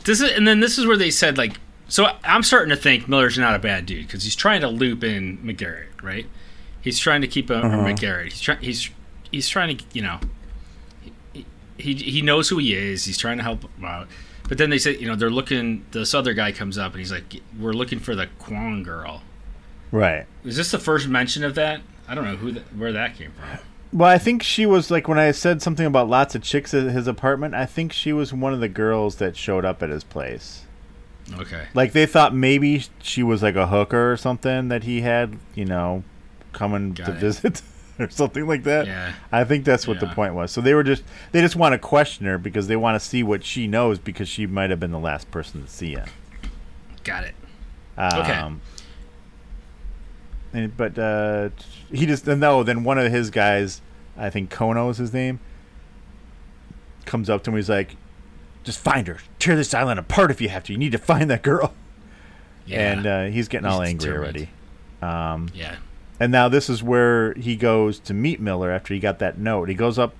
[0.04, 1.52] "This is," and then this is where they said like,
[1.86, 5.04] so I'm starting to think Miller's not a bad dude because he's trying to loop
[5.04, 6.26] in McGarrett, right?
[6.80, 8.24] He's trying to keep him or McGarrett.
[8.24, 8.60] He's trying.
[8.60, 8.90] He's
[9.30, 10.20] he's trying to you know.
[11.32, 11.44] He,
[11.76, 13.04] he he knows who he is.
[13.04, 14.08] He's trying to help him out,
[14.48, 15.84] But then they say you know, they're looking.
[15.90, 19.22] This other guy comes up and he's like, "We're looking for the Kwong girl."
[19.90, 20.26] Right.
[20.44, 21.80] Is this the first mention of that?
[22.06, 23.58] I don't know who that, where that came from.
[23.92, 26.90] Well, I think she was like when I said something about lots of chicks at
[26.90, 27.54] his apartment.
[27.54, 30.64] I think she was one of the girls that showed up at his place.
[31.38, 31.66] Okay.
[31.74, 35.64] Like they thought maybe she was like a hooker or something that he had, you
[35.64, 36.04] know,
[36.52, 37.18] coming Got to it.
[37.18, 37.62] visit
[37.98, 38.86] or something like that.
[38.86, 39.12] Yeah.
[39.32, 40.50] I think that's what the point was.
[40.52, 43.22] So they were just they just want to question her because they want to see
[43.22, 46.08] what she knows because she might have been the last person to see him.
[47.04, 47.34] Got it.
[47.96, 48.52] Um, Okay.
[50.52, 51.50] And, but uh,
[51.92, 52.62] he just no.
[52.62, 53.82] Then one of his guys,
[54.16, 55.40] I think Kono is his name,
[57.04, 57.56] comes up to him.
[57.56, 57.96] He's like,
[58.64, 59.18] "Just find her.
[59.38, 60.72] Tear this island apart if you have to.
[60.72, 61.74] You need to find that girl."
[62.64, 62.92] Yeah.
[62.92, 64.48] And uh, he's getting all angry determined.
[65.02, 65.34] already.
[65.36, 65.76] Um, yeah.
[66.20, 69.68] And now this is where he goes to meet Miller after he got that note.
[69.68, 70.14] He goes up.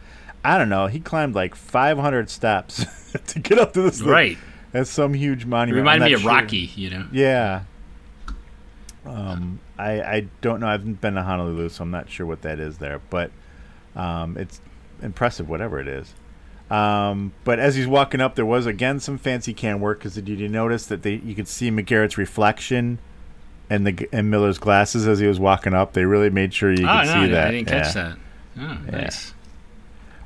[0.45, 0.87] I don't know.
[0.87, 2.85] He climbed like 500 steps
[3.27, 3.99] to get up to this.
[3.99, 4.09] thing.
[4.09, 4.39] Right.
[4.73, 5.83] That's some huge It monument.
[5.83, 6.71] reminded I'm me of sure- Rocky.
[6.77, 7.07] You know.
[7.13, 7.63] yeah.
[9.07, 10.69] Um, I I don't know.
[10.69, 13.01] I haven't been to Honolulu, so I'm not sure what that is there.
[13.11, 13.31] But
[13.97, 14.61] um, it's
[15.03, 16.13] impressive, whatever it is.
[16.71, 20.01] Um, but as he's walking up, there was again some fancy can work.
[20.01, 22.99] Because did you notice that they you could see McGarrett's reflection
[23.71, 25.93] in the in Miller's glasses as he was walking up?
[25.93, 27.49] They really made sure you oh could no, see I- that.
[27.49, 28.03] I didn't catch Yeah.
[28.03, 28.17] that.
[28.61, 28.91] Oh, Yeah.
[29.03, 29.35] nice.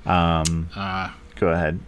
[0.05, 1.79] Um, Uh, go ahead.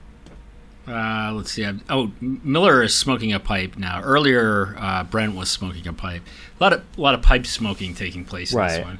[0.86, 1.64] uh, let's see.
[1.64, 4.00] I'm- Oh, Miller is smoking a pipe now.
[4.02, 6.22] Earlier, uh, Brent was smoking a pipe.
[6.60, 8.68] A lot of a lot of pipe smoking taking place in Right.
[8.76, 8.98] this one,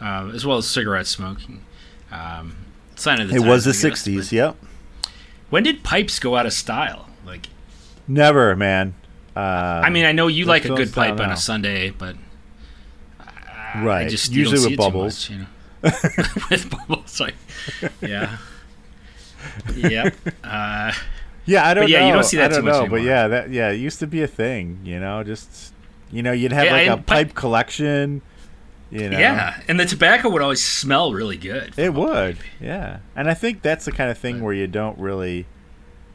[0.00, 1.60] uh, as well as cigarette smoking.
[2.10, 2.56] Um,
[2.96, 4.32] sign of the It was the times, I guess, '60s.
[4.32, 4.56] Yep.
[5.50, 7.08] When did pipes go out of style?
[7.24, 7.48] Like,
[8.10, 8.94] Never, man.
[9.38, 12.16] Uh, I mean, I know you like a good pipe on a Sunday, but
[13.76, 14.06] right.
[14.06, 15.30] I just you usually with bubbles.
[15.30, 15.46] much, you know.
[16.50, 17.34] with bubbles, like,
[18.00, 18.38] yeah,
[19.76, 20.14] yep.
[20.42, 20.92] Uh,
[21.46, 22.06] Yeah, I don't yeah, know.
[22.08, 24.00] you don't see that I don't too much know, but yeah, that yeah, it used
[24.00, 24.80] to be a thing.
[24.84, 25.72] You know, just
[26.10, 28.22] you know, you'd have Yeah, like a pipe pipe- collection.
[28.90, 31.74] You know, Yeah, and the tobacco would always smell really good.
[31.76, 32.36] it would.
[32.38, 32.44] pipe.
[32.60, 35.44] Yeah, and I think that's the kind of thing where you don't really,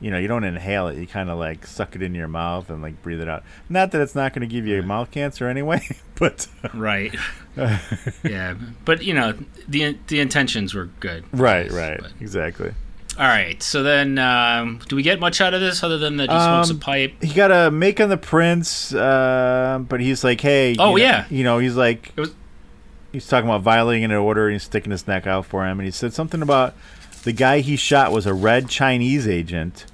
[0.04, 0.98] you know, you don't inhale it.
[0.98, 3.44] You kind of like suck it in your mouth and like breathe it out.
[3.70, 5.82] Not that it's not going to give you mouth cancer anyway,
[6.20, 7.16] but Right.
[8.24, 9.34] yeah, but you know
[9.68, 11.24] the the intentions were good.
[11.32, 12.74] right, right, But- exactly.
[13.20, 13.62] all right.
[13.62, 16.70] So then, um, do we get much out of this other than that he smokes
[16.70, 17.24] a Um, pipe?
[17.24, 21.10] He got a make on the prince, uh, but he's like, hey, Oh, you know-
[21.10, 21.26] yeah.
[21.30, 22.34] you know, he's like, was
[23.12, 25.86] he's talking about violating an order and he's sticking his neck out for him and
[25.86, 26.74] he said something about
[27.24, 29.86] the guy he shot was a red chinese agent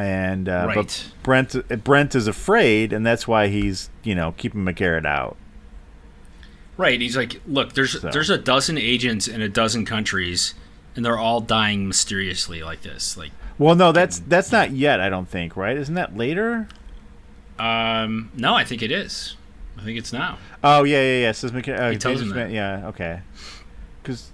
[0.00, 0.74] and uh, Right.
[0.76, 5.36] but brent brent is afraid and that's why he's you know keeping mcgarrett out
[6.76, 6.98] right.
[7.00, 8.08] He's like, look, there's So.
[8.10, 10.54] there's a dozen agents in a dozen countries,
[10.96, 13.18] and they're all dying mysteriously like this.
[13.18, 16.66] Like, well no that's that's not yet i don't think right isn't that later
[17.58, 19.36] um, no, I think it is.
[19.78, 20.38] I think it's now.
[20.64, 22.50] oh yeah yeah yeah says McGarrett, uh, He tells him that.
[22.50, 23.20] yeah okay
[24.02, 24.30] because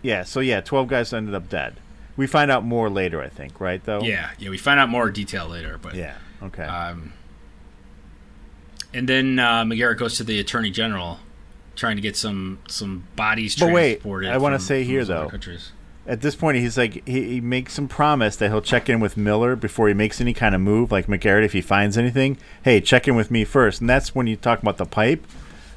[0.00, 1.74] yeah so yeah 12 guys ended up dead
[2.18, 4.50] we find out more later i think right though Yeah, yeah.
[4.50, 7.14] We find out more detail later, but yeah okay Um,
[8.94, 11.20] and then uh, McGarrett goes to the attorney general,
[11.76, 14.04] trying to get some some bodies But wait.
[14.04, 15.72] I wanna say here, though, countries.
[16.06, 19.16] at this point he's like he, he makes some promise that he'll check in with
[19.16, 22.80] miller before he makes any kind of move like mcgarrett if he finds anything hey
[22.80, 25.22] check in with me first and that's when you talk about the pipe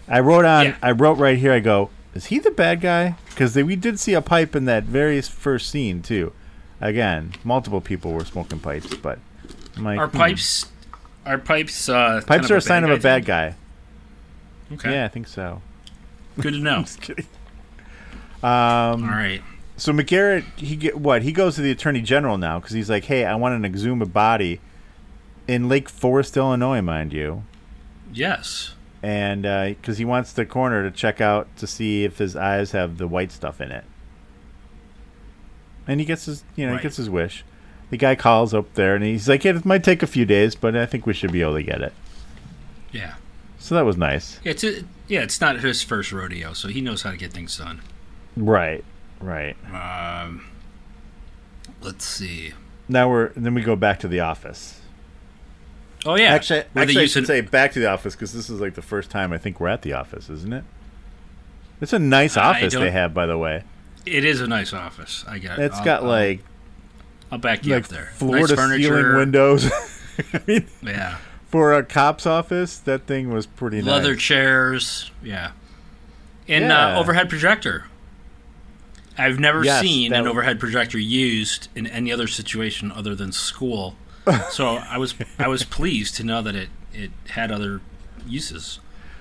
[0.08, 0.75] i wrote on Yeah.
[0.82, 4.13] i wrote right here i go is he the bad guy because we did see
[4.13, 6.32] a pipe in that very first scene too
[6.80, 9.19] again multiple people were smoking pipes but
[9.78, 10.17] like, Our hmm.
[10.17, 10.65] pipes,
[11.26, 11.88] our pipes.
[11.88, 13.02] Uh, kind pipes are a sign of a thing?
[13.02, 13.56] bad guy
[14.74, 15.62] Okay, yeah i think so
[16.39, 16.82] good to know.
[16.82, 17.26] just kidding
[18.43, 19.41] um right.
[19.78, 21.24] So McGarrett, he get what?
[21.24, 24.13] He goes to the attorney general now because he's like, "Hey, I want an exhumed
[24.13, 24.60] body
[25.47, 27.43] in Lake Forest, Illinois, mind you,"
[28.13, 28.76] Yes.
[29.04, 29.44] And
[29.78, 33.08] because he wants the coroner to check out to see if his eyes have the
[33.08, 33.84] white stuff in it.
[35.88, 36.80] And he gets his, you know, Right.
[36.82, 37.44] he gets his wish.
[37.90, 40.56] The guy calls up there and he's like, yeah, "It might take a few days,
[40.56, 41.94] but I think we should be able to get it."
[42.92, 43.16] Yeah.
[43.60, 44.39] So that was nice.
[44.43, 45.22] Yeah, It's a, yeah.
[45.22, 47.82] It's not his first rodeo, so he knows how to get things done.
[48.38, 48.84] Right,
[49.20, 49.56] right.
[49.74, 50.45] Um,
[51.82, 52.54] let's see.
[52.88, 54.80] Now we're then we go back to the office.
[56.06, 56.34] Oh yeah.
[56.34, 58.74] Actually, Where actually I should an- say back to the office because this is like
[58.76, 60.64] the first time I think we're at the office, isn't it?
[61.80, 63.64] It's a nice office they have, by the way.
[64.06, 65.24] it is a nice office.
[65.28, 65.60] I got.
[65.60, 66.43] It's I'll- got I'll- like
[67.32, 68.06] I'll back you like up there.
[68.16, 68.84] floor nice to furniture.
[69.02, 69.72] ceiling windows.
[70.34, 71.18] I mean, Yeah.
[71.47, 74.04] for a cop's office, that thing was pretty leather nice.
[74.08, 75.52] Leather chairs, yeah,
[76.47, 76.95] and Yeah.
[76.97, 77.86] uh, overhead projector.
[79.18, 83.95] I've never Yes, seen an overhead projector used in any other situation other than school.
[84.49, 87.82] so I was I was pleased to know that it, it had other
[88.28, 88.80] uses.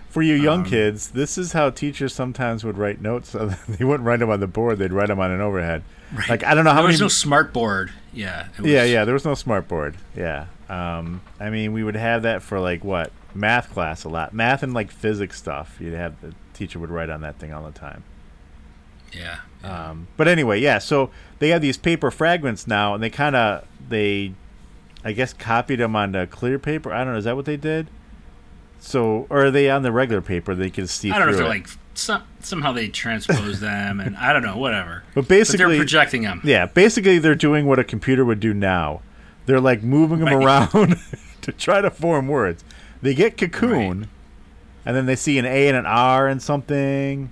[0.08, 3.30] For you Um, young kids, this is how teachers sometimes would write notes.
[3.68, 5.82] they wouldn't write them on the board; they'd write them on an overhead.
[6.28, 6.94] Like I don't know how There many.
[6.94, 7.92] was no smart board.
[8.12, 8.48] Yeah.
[8.58, 9.04] it yeah, yeah.
[9.04, 9.94] There was no smart board.
[10.16, 10.46] Yeah.
[10.68, 14.64] Um, I mean, we would have that for like what math class a lot, math
[14.64, 15.76] and like physics stuff.
[15.80, 18.02] You'd have the teacher would write on that thing all the time.
[19.12, 19.38] Yeah.
[19.62, 20.78] Um, but anyway, yeah.
[20.78, 24.32] So they have these paper fragments now, and they kind of they,
[25.04, 26.92] I guess, copied them on the clear paper.
[26.92, 27.18] I don't know.
[27.18, 27.88] Is that what they did?
[28.80, 30.54] So, or are they on the regular paper?
[30.54, 31.48] They could see I don't know if they're it?
[31.48, 35.02] like some, somehow they transpose them and I don't know whatever.
[35.14, 36.40] But But they're basically, projecting them.
[36.44, 39.02] yeah, basically they're doing what a computer would do now.
[39.46, 40.72] They're like moving them Right.
[40.74, 40.96] around
[41.42, 42.62] to try to form words.
[43.02, 44.08] They get cocoon,
[44.84, 47.30] and then they see an A and an R and something,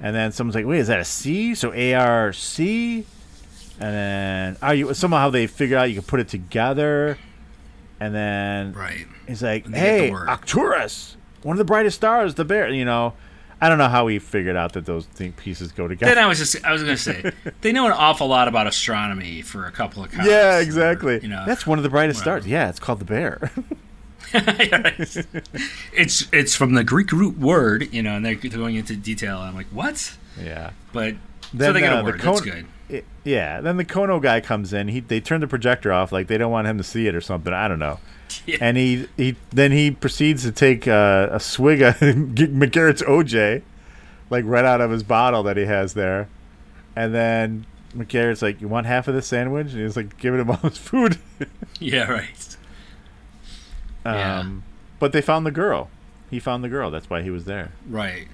[0.00, 3.04] and then someone's like, "Wait, is that a C?" So A R C,
[3.80, 7.18] and then are you somehow they figure out you can put it together,
[8.00, 9.06] and then Right.
[9.26, 12.44] He's like, And they get the "Hey, word." Arcturus, one of the brightest stars, the
[12.44, 13.14] bear." You know,
[13.60, 16.14] I don't know how he figured out that those thing pieces go together.
[16.14, 18.66] Then I was just I was going to say they know an awful lot about
[18.66, 21.20] astronomy for a couple of yeah, or, exactly.
[21.22, 22.40] You know, That's one of the brightest whatever.
[22.40, 22.50] stars.
[22.50, 23.52] Yeah, it's called the bear.
[24.34, 29.38] it's it's from the Greek root word, you know, and they're going into detail.
[29.38, 30.16] I'm like, what?
[30.40, 30.70] yeah.
[30.92, 32.20] But so Then they get uh, a the word.
[32.20, 32.66] That's good.
[32.92, 33.60] I- yeah.
[33.60, 34.88] Then the Kono guy comes in.
[34.88, 37.20] He they turn the projector off, like they don't want him to see it or
[37.20, 37.52] something.
[37.52, 37.98] I don't know.
[38.46, 38.56] Yeah.
[38.62, 43.60] And he he then he proceeds to take uh, a swig of McGarrett's OJ,
[44.30, 46.28] like right out of his bottle that he has there,
[46.96, 50.50] and then McGarrett's like, "You want half of this sandwich?" And he's like giving him
[50.50, 51.18] all his food.
[51.78, 52.56] Yeah, right.
[54.04, 54.46] Um, Yeah.
[54.98, 55.90] But they found the girl.
[56.30, 56.90] He found the girl.
[56.90, 57.72] That's why he was there.
[57.86, 58.28] Right.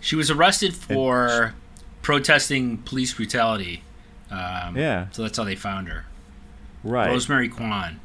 [0.00, 1.54] She was arrested for
[2.02, 3.82] protesting police brutality.
[4.30, 5.08] Um, Yeah.
[5.10, 6.06] So that's how they found her.
[6.84, 7.08] Right.
[7.08, 8.00] Rosemary Kwan.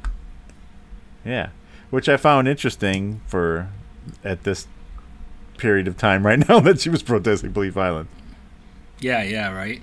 [1.24, 1.48] Yeah,
[1.90, 3.68] which I found interesting for
[4.22, 4.68] at this
[5.58, 8.10] period of time right now that she was protesting police violence.
[9.00, 9.82] Yeah, yeah, right.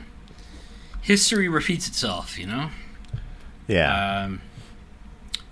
[1.01, 2.69] History repeats itself, you know.
[3.67, 4.41] Yeah, Um,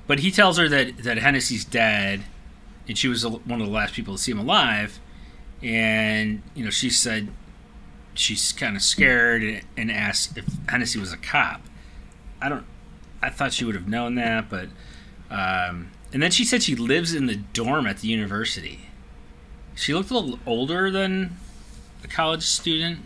[0.08, 2.22] but he tells her that that Hennessy's dead,
[2.88, 5.00] and she was one of the last people to see him alive.
[5.64, 7.30] And you know, she said
[8.14, 11.62] she's kind of scared and- asks if Hennessy was a cop.
[12.42, 12.66] I don't.
[13.22, 14.70] I thought she would have known that, but
[15.30, 18.90] um, and then she said she lives in the dorm at the university.
[19.76, 21.38] She looked a little older than
[22.04, 23.00] a college student.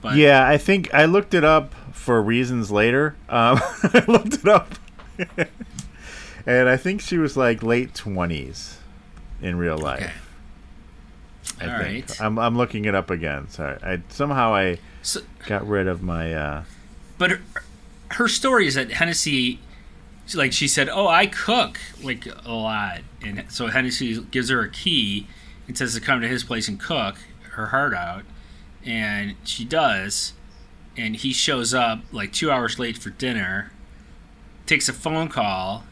[0.00, 0.46] But yeah.
[0.46, 3.16] I think I looked it up for reasons later.
[3.28, 4.74] Um, I looked it up,
[6.46, 8.78] and I think she was like late twenties
[9.42, 10.02] in real life.
[10.02, 10.12] Okay.
[11.60, 12.08] I All think.
[12.08, 12.20] right.
[12.20, 13.48] I'm I'm looking it up again.
[13.50, 16.32] Sorry, I somehow I So, got rid of my.
[16.32, 16.64] Uh,
[17.18, 17.40] but her,
[18.12, 19.58] her story is that Hennessy,
[20.34, 24.70] like she said, "Oh, I cook like a lot," and so Hennessy gives her a
[24.70, 25.26] key
[25.68, 27.16] and says to come to his place and cook
[27.52, 28.24] her heart out,
[28.84, 30.32] and she does,
[30.96, 33.70] and he shows up like two hours late for dinner,
[34.66, 35.84] takes a phone call,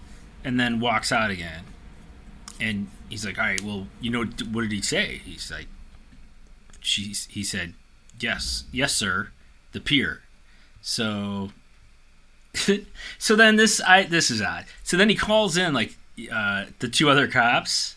[0.45, 1.64] and then walks out again,
[2.61, 5.66] and he's like, "All right, well, you know, what did he say?" He's like,
[6.80, 7.74] "She's," he said,
[8.20, 9.30] "Yes, yes, sir,
[9.72, 10.22] the pier."
[10.80, 11.50] So
[13.18, 14.64] so then this I this is odd.
[14.82, 15.96] So then he calls in like
[16.32, 17.96] uh, the two other cops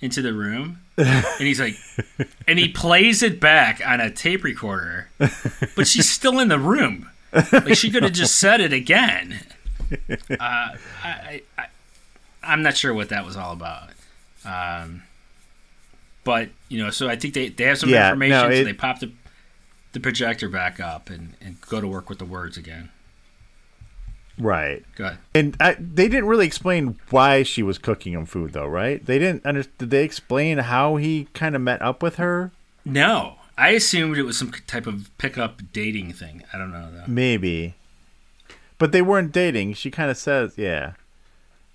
[0.00, 1.76] into the room, and he's like,
[2.48, 7.10] and he plays it back on a tape recorder, but she's still in the room.
[7.32, 9.40] Like she could have just said it again.
[10.30, 11.66] Uh, I, I, I
[12.44, 13.90] I'm not sure what that was all about.
[14.44, 15.02] Um,
[16.24, 18.72] but you know, so I think they, they have some Yeah, information, no, so they
[18.72, 19.12] pop the
[19.92, 22.90] the projector back up and, and go to work with the words again.
[24.38, 24.84] right.
[24.94, 25.18] Go ahead.
[25.34, 29.04] And I, they didn't really explain why she was cooking him food, though, right?
[29.04, 29.44] They didn't.
[29.44, 32.52] Under, did they explain how he kind of met up with her?
[32.84, 36.44] No, I assumed it was some type of pickup dating thing.
[36.52, 37.04] I don't know though.
[37.06, 37.74] Maybe,
[38.78, 39.74] but they weren't dating.
[39.74, 40.92] She kind of says, "Yeah."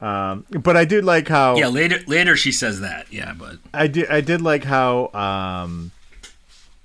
[0.01, 3.11] Um, but I did like how Yeah, later later she says that.
[3.11, 4.09] Yeah, but I did.
[4.09, 5.91] I did like how um,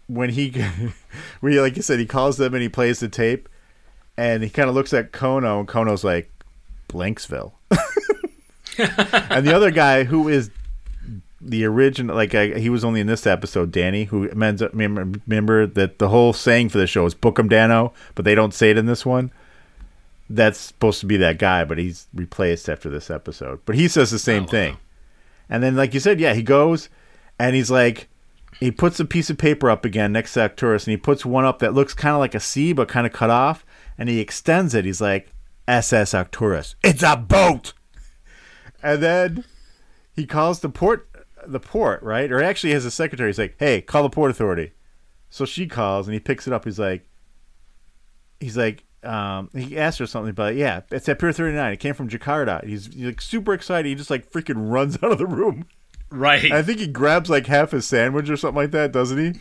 [0.06, 0.50] when he,
[1.40, 3.48] when he, like you said, he calls them and he plays the tape,
[4.16, 6.30] and he kind of looks at Kono, and Kono's like,
[6.88, 7.52] Blanksville,
[8.78, 10.50] and the other guy who is
[11.40, 15.98] the original, like I, he was only in this episode, Danny, who remember, remember that
[15.98, 18.78] the whole saying for the show is "Book 'em Danno," but they don't say it
[18.78, 19.32] in this one.
[20.32, 23.60] That's supposed to be that guy, but he's replaced after this episode.
[23.66, 24.50] But he says the oh, same Oh, wow.
[24.50, 24.76] thing.
[25.48, 26.88] And then, like you said, yeah, he goes
[27.38, 28.08] and he's like,
[28.60, 31.44] he puts a piece of paper up again next to Arcturus, and he puts one
[31.44, 33.64] up that looks kind of like a C, but kind of cut off,
[33.98, 34.84] and he extends it.
[34.84, 35.32] He's like,
[35.66, 36.74] SS Arcturus.
[36.84, 37.72] It's a boat!
[38.82, 39.44] And then
[40.16, 41.06] he calls the port,
[41.46, 42.32] the port, right?
[42.32, 43.28] Or actually, has a secretary.
[43.28, 44.72] He's like, hey, call the port authority.
[45.28, 46.64] So she calls, and he picks it up.
[46.64, 47.06] He's like,
[48.40, 51.72] he's like, um, he asked her something but yeah, it's at Pier 39.
[51.72, 52.64] It came from Jakarta.
[52.64, 53.88] He's, he's like super excited.
[53.88, 55.66] He just like freaking runs out of the room.
[56.10, 56.50] Right.
[56.50, 59.40] I think he grabs like half his sandwich or something like that, doesn't he?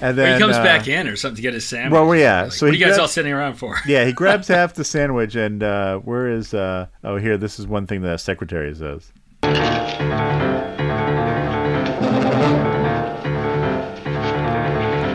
[0.00, 1.92] And Or then he comes uh, back in or something to get his sandwich.
[1.92, 3.76] Well, yeah, Like, so what are he you guys grabs- all sitting around for?
[3.86, 6.52] Yeah, he grabs half the sandwich, and uh, where is?
[6.54, 7.36] Uh, oh, here.
[7.36, 9.10] This is one thing the secretary says.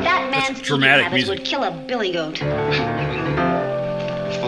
[0.04, 1.30] That man's dramatic music.
[1.30, 2.40] would kill a billy goat.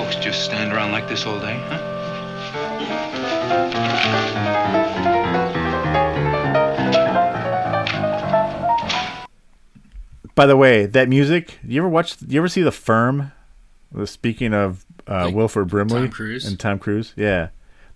[0.05, 2.95] Folks just stand around like this all day, huh?
[10.35, 11.59] By the way, that music.
[11.65, 12.17] You ever watch?
[12.27, 13.31] You ever see the Firm?
[14.05, 16.45] Speaking of uh, Like Wilford Brimley Tom Cruise?
[16.45, 17.13] and Tom Cruise.
[17.15, 17.49] Yeah.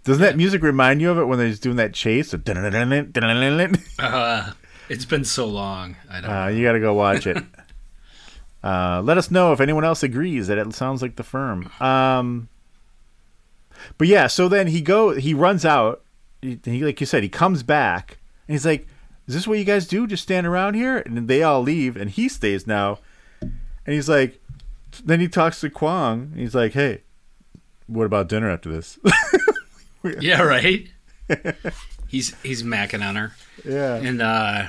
[0.06, 2.34] Doesn't that music remind you of it when they're doing that chase?
[2.34, 2.38] Uh,
[4.00, 4.52] Uh,
[4.88, 5.98] it's been so long.
[6.10, 6.32] I don't.
[6.32, 7.38] Uh, you got to go watch it.
[8.64, 11.72] Uh, let us know if anyone else agrees that it sounds like the firm.
[11.80, 12.50] Um,
[13.98, 16.02] but yeah, so then he go, he runs out.
[16.42, 18.88] He, he- like you said, he comes back and he's like,
[19.28, 20.06] "Is this what you guys do?
[20.08, 23.00] Just stand around here?" And they all leave, and he stays now.
[23.42, 24.40] And he's like,
[25.04, 26.30] then he talks to Kwong.
[26.32, 27.02] And he's like, "Hey,
[27.88, 29.00] what about dinner after this?"
[30.20, 30.88] yeah, right.
[32.08, 33.34] he's he's macking on her,
[33.66, 34.66] yeah, and uh,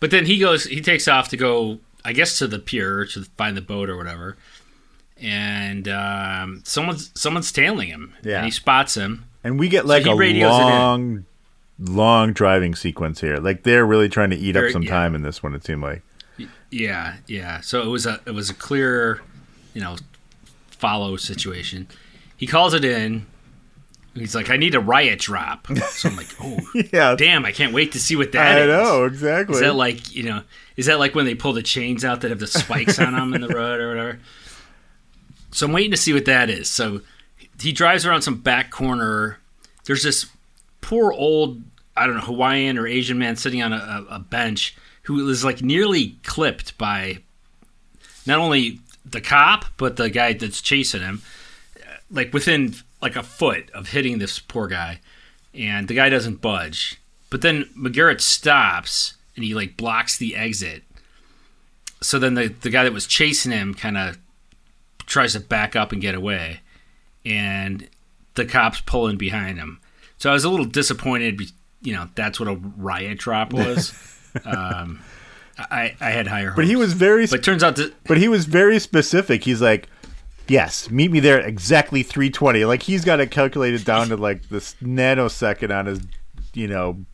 [0.00, 0.64] but then he goes.
[0.64, 1.78] He takes off to go.
[2.08, 4.38] I guess to the pier to find the boat or whatever.
[5.20, 8.14] And um, someone's someone's tailing him.
[8.22, 8.36] Yeah.
[8.36, 9.26] And he spots him.
[9.44, 11.26] and we get like he a long,
[11.78, 13.36] long driving sequence here.
[13.36, 14.90] Like they're really trying to eat up some yeah.
[14.90, 15.54] time in this one.
[15.54, 16.02] It seemed like.
[16.70, 17.60] Yeah, yeah.
[17.60, 19.20] So it was a it was a clear,
[19.74, 19.96] you know,
[20.70, 21.88] follow situation.
[22.38, 23.26] He calls it in.
[24.18, 25.66] He's like, I need a riot drop.
[25.90, 26.58] So I'm like, oh,
[26.92, 27.44] Yeah, damn!
[27.44, 28.66] I can't wait to see what that I is.
[28.68, 29.54] know exactly.
[29.54, 30.42] Is that like you know?
[30.76, 33.34] Is that like when they pull the chains out that have the spikes on them
[33.34, 34.18] in the road or whatever?
[35.50, 36.68] So I'm waiting to see what that is.
[36.68, 37.00] So
[37.60, 39.38] he drives around some back corner.
[39.84, 40.26] There's this
[40.80, 41.62] poor old
[41.96, 43.76] I don't know Hawaiian or Asian man sitting on a,
[44.10, 47.18] a, a bench who is like nearly clipped by
[48.26, 51.22] not only the cop but the guy that's chasing him,
[52.10, 55.00] like within like a foot of hitting this poor guy,
[55.54, 57.00] and the guy doesn't budge.
[57.30, 60.82] But then McGarrett stops and he like blocks the exit.
[62.00, 64.18] So then the the guy that was chasing him kind of
[65.06, 66.60] tries to back up and get away,
[67.24, 67.88] and
[68.34, 69.80] the cops pulling behind him.
[70.18, 71.40] So I was a little disappointed.
[71.82, 73.94] You know, that's what a riot drop was.
[74.44, 75.00] um,
[75.58, 76.56] I I had higher hopes.
[76.56, 77.26] but he was very.
[77.26, 79.44] But it turns out that but he was very specific.
[79.44, 79.88] He's like,
[80.48, 84.48] "Yes, meet me there at exactly 320." Like he's got it calculated down to like
[84.48, 86.00] this nanosecond on his,
[86.54, 87.04] you know,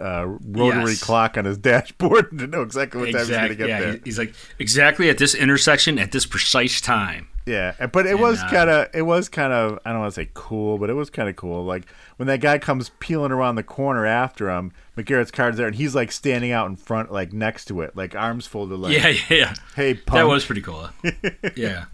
[0.00, 1.02] uh, rotary Yes.
[1.02, 3.92] clock on his dashboard to know exactly what time he's going to get yeah, there.
[3.92, 7.28] he- he's like exactly at this intersection at this precise time.
[7.46, 10.20] Yeah, but it was uh, kind of it was kind of I don't want to
[10.20, 11.62] say cool, but it was kind of cool.
[11.64, 11.84] Like
[12.16, 15.94] when that guy comes peeling around the corner after him, McGarrett's car's there, and he's
[15.94, 19.20] like standing out in front, like next to it, like arms folded, like yeah, yeah,
[19.28, 19.54] yeah.
[19.76, 20.88] "Hey, punk." That was pretty cool.
[21.54, 21.84] yeah.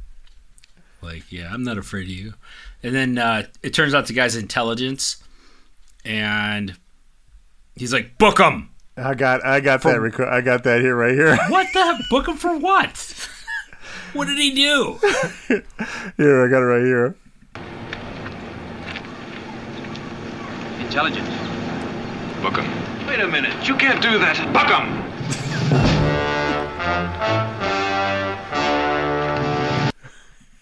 [1.03, 2.35] Like, yeah, I'm not afraid of you.
[2.83, 5.23] And then uh, it turns out the guy's intelligence,
[6.05, 6.77] and
[7.75, 8.71] he's like, book him.
[8.97, 11.37] I got I got that reco- I got that here right here.
[11.49, 12.03] What the?
[12.11, 13.29] book him for what?
[14.13, 14.99] what did he do?
[16.17, 17.15] here, I got it right here.
[20.81, 21.29] Intelligence.
[22.43, 23.07] Book him.
[23.07, 23.67] Wait a minute.
[23.67, 24.53] You can't do that.
[24.53, 24.71] Buck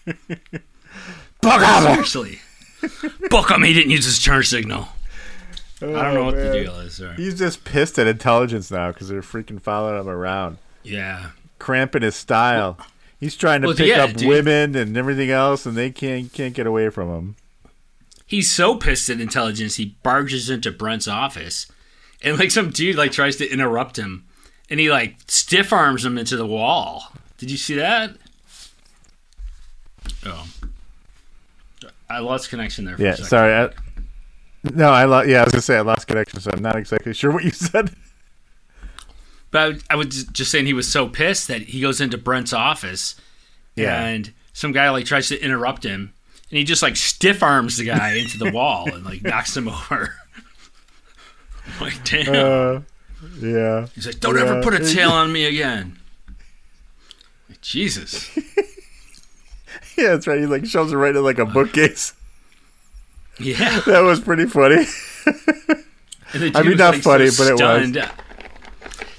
[0.09, 1.83] 'em!
[1.83, 2.39] Seriously.
[3.29, 3.63] book him.
[3.63, 4.87] He didn't use his turn signal.
[5.81, 7.13] Oh, I don't know what the Oh, deal is there.
[7.13, 11.31] He's just pissed at intelligence now because they're freaking following him around, Yeah.
[11.57, 12.77] cramping his style.
[13.19, 14.27] He's trying to Well, pick yeah, up dude.
[14.27, 17.35] women and everything else, and they can't can't get away from him.
[18.25, 21.65] he's so pissed at intelligence he barges into Brent's office
[22.21, 24.23] and like some dude like tries to interrupt him
[24.69, 27.11] and he like stiff arms him into the wall.
[27.39, 28.15] Did you see that?
[30.25, 30.47] Oh.
[32.09, 33.29] I lost connection there for Yeah, a second.
[33.29, 33.53] sorry.
[33.53, 33.69] I,
[34.73, 37.13] no, I lo- yeah, I was gonna say I lost connection, so I'm not exactly
[37.13, 37.91] sure what you said.
[39.51, 42.53] But I, I was just saying he was so pissed that he goes into Brent's
[42.53, 43.15] office
[43.75, 44.03] Yeah.
[44.03, 46.13] and some guy like tries to interrupt him
[46.51, 49.67] and he just like stiff arms the guy into the wall and like knocks him
[49.69, 50.13] over.
[51.79, 52.29] Like damn.
[52.29, 52.81] Uh,
[53.39, 53.87] Yeah.
[53.95, 54.41] He's like, "Don't Yeah.
[54.43, 55.97] ever put a tail on me again."
[57.49, 58.29] Like, Jesus.
[60.03, 60.39] Yeah, that's right.
[60.39, 62.13] He like shoves it right in like a bookcase.
[63.39, 63.79] Yeah.
[63.85, 64.85] That was pretty funny.
[66.53, 67.91] I mean, not like, funny, so but it was.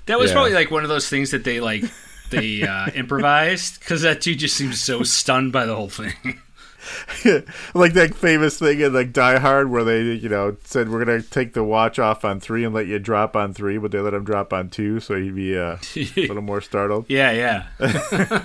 [0.06, 0.34] That was Yeah.
[0.34, 1.84] probably like one of those things that they like
[2.30, 6.14] they uh, improvised because that dude just seems so stunned by the whole thing.
[7.74, 11.22] like that famous thing in like Die Hard where they, you know, said we're gonna
[11.22, 14.14] take the watch off on three and let you drop on three, but they let
[14.14, 17.06] him drop on two, so he'd be uh, a little more startled.
[17.08, 18.42] yeah, yeah.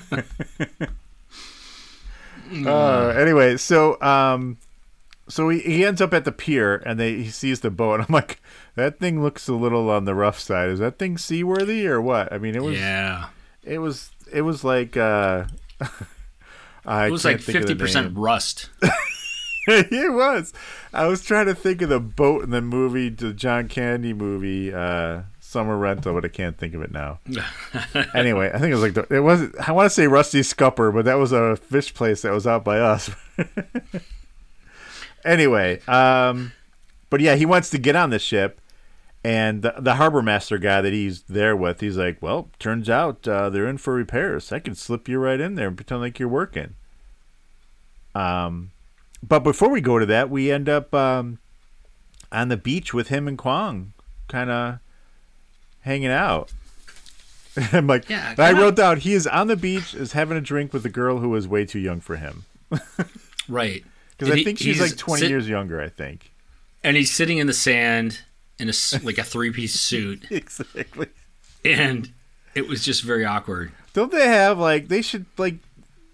[2.66, 4.58] Uh, anyway, so um,
[5.28, 7.96] so he, he ends up at the pier and they he sees the boat.
[7.96, 8.42] And I'm like,
[8.76, 10.70] that thing looks a little on the rough side.
[10.70, 12.32] Is that thing seaworthy or what?
[12.32, 13.30] I mean, it was yeah.
[13.64, 15.46] it was it was like uh,
[16.86, 18.70] I It was like think of the fifty percent rust.
[19.68, 20.54] it was.
[20.94, 24.74] I was trying to think of the boat in the movie, the John Candy movie,
[24.74, 27.20] uh, Summer Rental, but I can't think of it now.
[28.16, 29.44] anyway, I think it was like the, it was.
[29.66, 32.66] I want to say Rusty Scupper, but that was a fish place that was out
[32.66, 33.12] by us.
[35.26, 36.52] anyway, um,
[37.10, 38.60] but yeah, he wants to get on the ship,
[39.24, 43.28] and the, the harbor master guy that he's there with, he's like, "Well, turns out
[43.28, 44.52] uh, they're in for repairs.
[44.52, 46.74] I can slip you right in there and pretend like you're working."
[48.16, 48.72] Um,
[49.22, 51.38] but before we go to that, we end up um,
[52.32, 53.94] on the beach with him and Kwong,
[54.28, 54.80] kind of
[55.86, 56.52] hanging out.
[57.72, 60.74] I'm like, Yeah, I wrote down he is on the beach, is having a drink
[60.74, 62.44] with a girl who is way too young for him.
[63.48, 63.84] Right.
[64.18, 66.32] Because I he- think she's like 20 sit- years younger, I think.
[66.86, 68.22] And he's sitting in the sand
[68.58, 68.74] in a
[69.04, 71.08] like a three piece suit, Exactly.
[71.66, 72.10] and
[72.54, 73.74] it was just very awkward.
[73.92, 75.56] Don't they have like they should like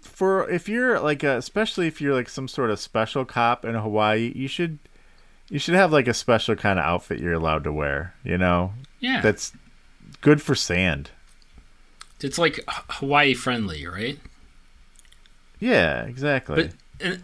[0.00, 3.76] for if you're like a, especially if you're like some sort of special cop in
[3.76, 4.80] Hawaii, you should
[5.48, 8.72] you should have like a special kind of outfit you're allowed to wear, you know?
[8.98, 9.20] Yeah.
[9.20, 9.52] That's
[10.22, 11.10] good for sand.
[12.20, 14.18] It's like Hawaii friendly, right?
[15.60, 16.64] Yeah, exactly.
[16.64, 16.72] But
[17.06, 17.22] and,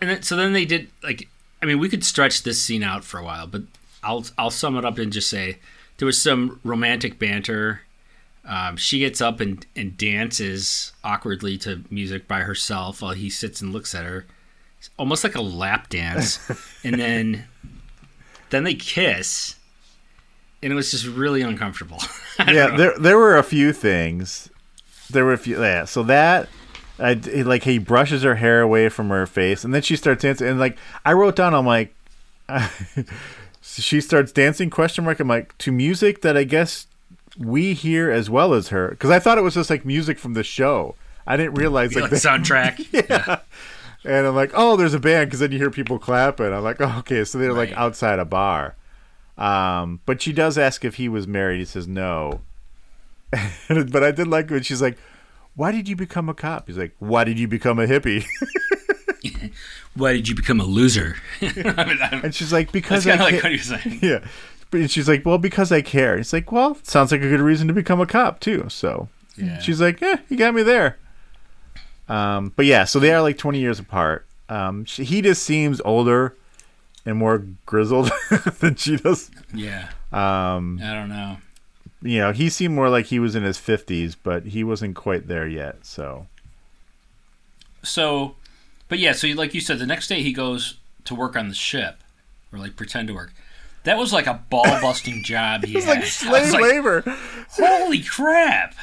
[0.00, 1.28] and then, so then they did like
[1.62, 3.62] I mean we could stretch this scene out for a while, but
[4.02, 5.58] I'll I'll sum it up and just say
[5.98, 7.82] there was some romantic banter.
[8.44, 13.60] Um, she gets up and, and dances awkwardly to music by herself while he sits
[13.60, 14.24] and looks at her,
[14.78, 16.38] It's almost like a lap dance.
[16.84, 17.44] and then
[18.48, 19.56] then they kiss,
[20.62, 21.98] and it was just really uncomfortable.
[22.38, 22.76] Yeah, know.
[22.76, 24.48] there there were a few things.
[25.10, 25.60] There were a few.
[25.60, 26.48] Yeah, so that.
[27.00, 30.46] I, like he brushes her hair away from her face, and then she starts dancing.
[30.46, 31.94] And like I wrote down, I'm like,
[33.60, 34.70] she starts dancing?
[34.70, 35.18] Question mark.
[35.18, 36.86] I'm like to music that I guess
[37.38, 40.34] we hear as well as her, because I thought it was just like music from
[40.34, 40.94] the show.
[41.26, 42.86] I didn't realize like like, the, soundtrack.
[42.92, 43.40] Yeah,
[44.04, 46.52] and I'm like, oh, there's a band, because then you hear people clapping.
[46.52, 48.74] I'm like, oh, okay, so they're like outside a bar.
[49.38, 51.58] Um, but she does ask if he was married.
[51.60, 52.40] He says no.
[53.68, 54.98] but I did like when she's like,
[55.54, 58.24] "Why did you become a cop?" He's like, "Why did you become a hippie?"
[59.94, 61.16] Why did you become a loser?
[61.42, 63.98] I mean, and she's like, "Because I like ca- what he was saying.
[64.02, 64.20] yeah."
[64.70, 67.66] But she's like, "Well, because I care." He's like, "Well, sounds like a good reason
[67.68, 69.58] to become a cop too." So Yeah.
[69.60, 70.96] she's like, "Yeah, you got me there."
[72.08, 74.24] Um, but yeah, so they are like 20 years apart.
[74.48, 76.34] Um, she, he just seems older
[77.08, 78.10] and more grizzled
[78.60, 79.30] than she does.
[79.54, 79.88] Yeah.
[80.12, 81.38] Um, I don't know.
[82.02, 85.26] you know, he seemed more like he was in his 50s, but he wasn't quite
[85.26, 85.86] there yet.
[85.86, 86.26] So
[87.82, 88.36] So,
[88.88, 91.54] but yeah, so like you said, the next day he goes to work on the
[91.54, 91.96] ship,
[92.52, 93.32] or like pretend to work.
[93.84, 95.98] That was like a ball busting job he it's had.
[95.98, 97.02] like slave was like, labor.
[97.52, 98.74] Holy crap!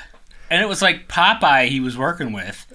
[0.49, 2.65] And it was like Popeye he was working with,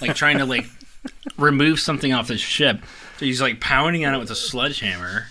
[0.00, 0.66] like trying to like
[1.38, 2.80] remove something off the ship.
[3.20, 5.26] So he's like pounding on it with a sledgehammer.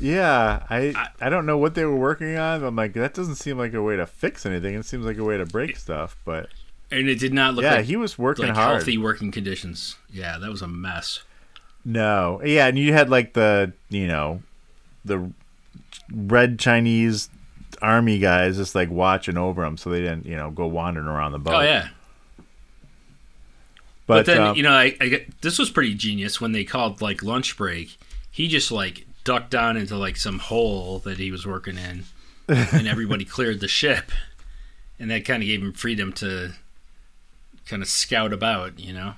[0.00, 2.64] Yeah, I I don't know what they were working on.
[2.64, 4.74] I'm like, that doesn't seem like a way to fix anything.
[4.74, 6.16] It seems like a way to break stuff.
[6.24, 6.48] But
[6.90, 8.78] And it did not look yeah, like, he was working like hard.
[8.78, 9.94] healthy working conditions.
[10.12, 11.20] Yeah, that was a mess.
[11.84, 14.42] No, yeah, and you had like the you know,
[15.04, 15.30] the
[16.12, 17.30] red Chinese
[17.80, 21.30] army guys just like watching over them, so they didn't you know go wandering around
[21.30, 21.54] the boat.
[21.54, 21.90] Oh yeah.
[24.10, 26.64] But, But, then um, you know, I, I get, this was pretty genius when they
[26.64, 27.96] called like lunch break.
[28.30, 32.04] He just like ducked down into like some hole that he was working in,
[32.48, 34.10] and everybody cleared the ship,
[34.98, 36.52] and that kind of gave him freedom to
[37.66, 38.78] kind of scout about.
[38.78, 39.14] You know,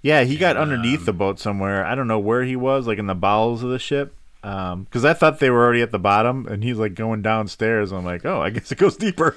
[0.00, 1.84] yeah, he got underneath um, the boat somewhere.
[1.84, 4.14] I don't know where he was, like in the bowels of the ship.
[4.42, 7.92] Because I thought they were already at the bottom, and he's like going downstairs.
[7.92, 9.36] I'm like, oh, I guess it goes deeper.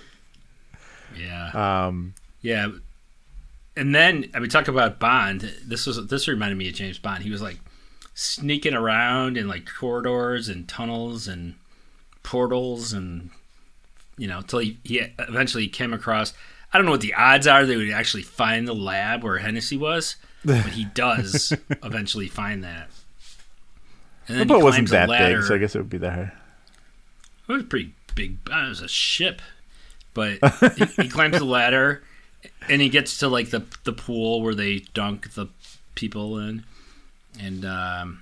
[1.16, 2.70] yeah, Um, yeah.
[3.78, 5.42] And then I mean, talk about Bond.
[5.66, 7.24] This was this reminded me of James Bond.
[7.24, 7.60] He was like
[8.14, 11.56] sneaking around in like corridors and tunnels and
[12.24, 13.30] portals and
[14.18, 16.34] you know, until he, he eventually came across.
[16.74, 19.78] I don't know what the odds are they would actually find the lab where Hennessy
[19.78, 20.16] was,
[20.64, 21.52] but he does
[21.84, 22.90] eventually find that.
[24.28, 26.34] And The then boat he wasn't that big, so I guess it would be there.
[27.48, 28.38] It was pretty big.
[28.50, 29.42] It was a ship,
[30.14, 30.40] but
[30.78, 32.04] he, he climbs the ladder,
[32.70, 35.48] and he gets to like the the pool where they dunk the
[35.96, 36.64] people in,
[37.40, 38.22] and um,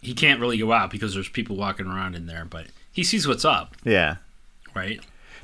[0.00, 2.44] he can't really go out because there's people walking around in there.
[2.44, 4.16] But he sees what's up, Yeah.
[4.74, 5.00] right?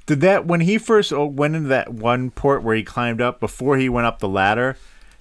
[0.07, 3.77] Did that when he first went into that one port where he climbed up before
[3.79, 4.77] he went up the ladder?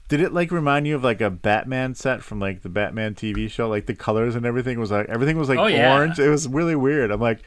[0.10, 3.50] Did it like remind you of like a Batman set from like the Batman TV
[3.50, 3.70] show?
[3.70, 5.96] Like the colors and everything was like everything was like Oh, yeah.
[5.96, 6.20] orange.
[6.20, 7.10] It was really weird.
[7.12, 7.40] I'm like,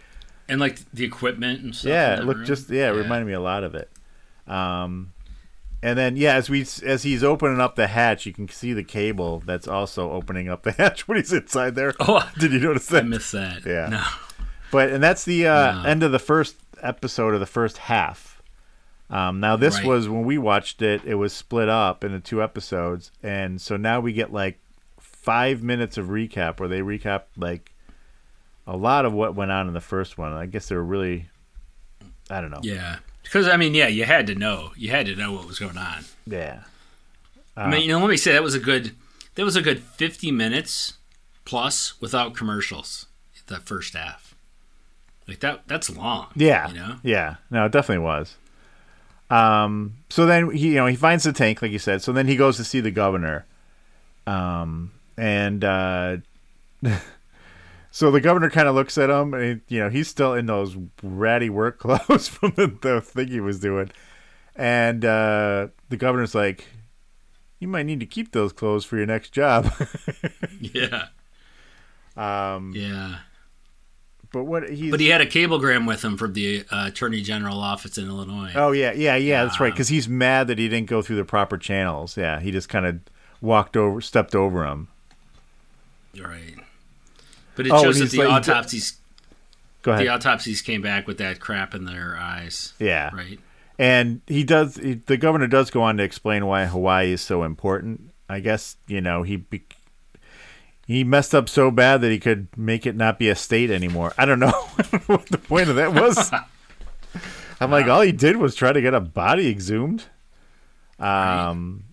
[0.48, 1.90] And like the equipment and stuff.
[1.90, 2.46] yeah, it looked room.
[2.46, 3.90] just yeah, it reminded me a lot of it.
[4.48, 5.12] Um,
[5.86, 8.82] and then yeah, as we as he's opening up the hatch, you can see the
[8.84, 11.94] cable that's also opening up the hatch when he's inside there.
[12.00, 13.04] Oh, Did you notice that?
[13.04, 13.64] I missed that.
[13.64, 13.88] Yeah.
[13.90, 14.04] No.
[14.72, 15.88] But and that's the uh, No.
[15.88, 18.42] end of the first episode of the first half.
[19.08, 19.86] Um, now this Right.
[19.86, 21.02] was when we watched it.
[21.04, 24.58] It was split up into two episodes, and so now we get like
[24.98, 27.72] five minutes of recap where they recap like
[28.66, 30.32] a lot of what went on in the first one.
[30.32, 31.26] I guess they were really,
[32.28, 32.60] I don't know.
[32.62, 32.96] Yeah.
[33.26, 34.70] Because I mean, yeah, you had to know.
[34.76, 36.04] You had to know what was going on.
[36.26, 36.62] Yeah.
[37.56, 38.94] I mean, you know, let me say that was a good
[39.34, 40.94] that was a good 50 minutes
[41.44, 43.06] plus without commercials.
[43.48, 44.34] The first half.
[45.28, 46.28] Like that that's long.
[46.34, 46.68] Yeah.
[46.68, 46.96] You know?
[47.02, 47.36] Yeah.
[47.50, 48.36] No, it definitely was.
[49.28, 49.94] Um.
[50.08, 52.02] So then he, you know, he finds the tank, like you said.
[52.02, 53.44] So then he goes to see the governor.
[54.26, 54.92] Um.
[55.18, 56.18] And uh,
[57.96, 60.76] so the governor kind of looks at him, and you know, he's still in those
[61.02, 63.90] ratty work clothes from the, the thing he was doing.
[64.54, 66.66] And uh, the governor's like,
[67.58, 69.72] "You might need to keep those clothes for your next job."
[70.60, 71.06] Yeah.
[72.18, 72.74] um.
[72.76, 73.20] Yeah.
[74.30, 77.58] But what he's But he had a cablegram with him from the uh, Attorney General
[77.58, 78.52] office in Illinois.
[78.54, 79.44] Oh yeah, yeah, yeah.
[79.44, 79.72] That's right.
[79.72, 82.18] Because he's mad that he didn't go through the proper channels.
[82.18, 83.00] Yeah, he just kind of
[83.40, 84.88] walked over, stepped over him.
[86.20, 86.56] Right.
[87.56, 88.98] But it Oh, shows that the like- autopsies
[89.82, 90.04] Go ahead.
[90.06, 92.74] the autopsies came back with that crap in their eyes.
[92.78, 93.40] yeah, Right.
[93.78, 94.76] and he does.
[94.76, 98.10] He, the governor does go on to explain why Hawaii is so important.
[98.28, 99.44] I guess you know he
[100.86, 104.12] he messed up so bad that he could make it not be a state anymore.
[104.18, 104.50] I don't know
[105.06, 106.30] what the point of that was.
[107.60, 110.04] I'm like, all he did was try to get a body exhumed.
[110.98, 111.84] Um.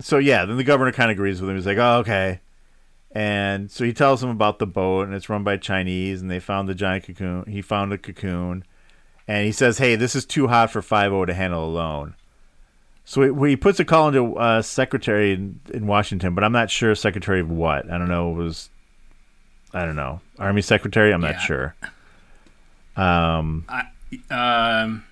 [0.00, 1.56] So yeah, then the governor kind of agrees with him.
[1.56, 2.40] He's like, "Oh, okay."
[3.12, 6.38] And so he tells him about the boat, and it's run by Chinese, and they
[6.38, 7.44] found the giant cocoon.
[7.48, 8.64] He found a cocoon,
[9.26, 12.14] and he says, "Hey, this is too hot for Five O to handle alone."
[13.04, 16.70] So he, he puts a call into uh, secretary in, in Washington, but I'm not
[16.70, 17.90] sure secretary of what.
[17.90, 18.30] I don't know.
[18.30, 18.70] It was,
[19.74, 21.12] I don't know, army secretary.
[21.12, 21.32] I'm Yeah.
[21.32, 21.74] not sure.
[22.96, 23.66] Um,
[24.30, 25.04] Um,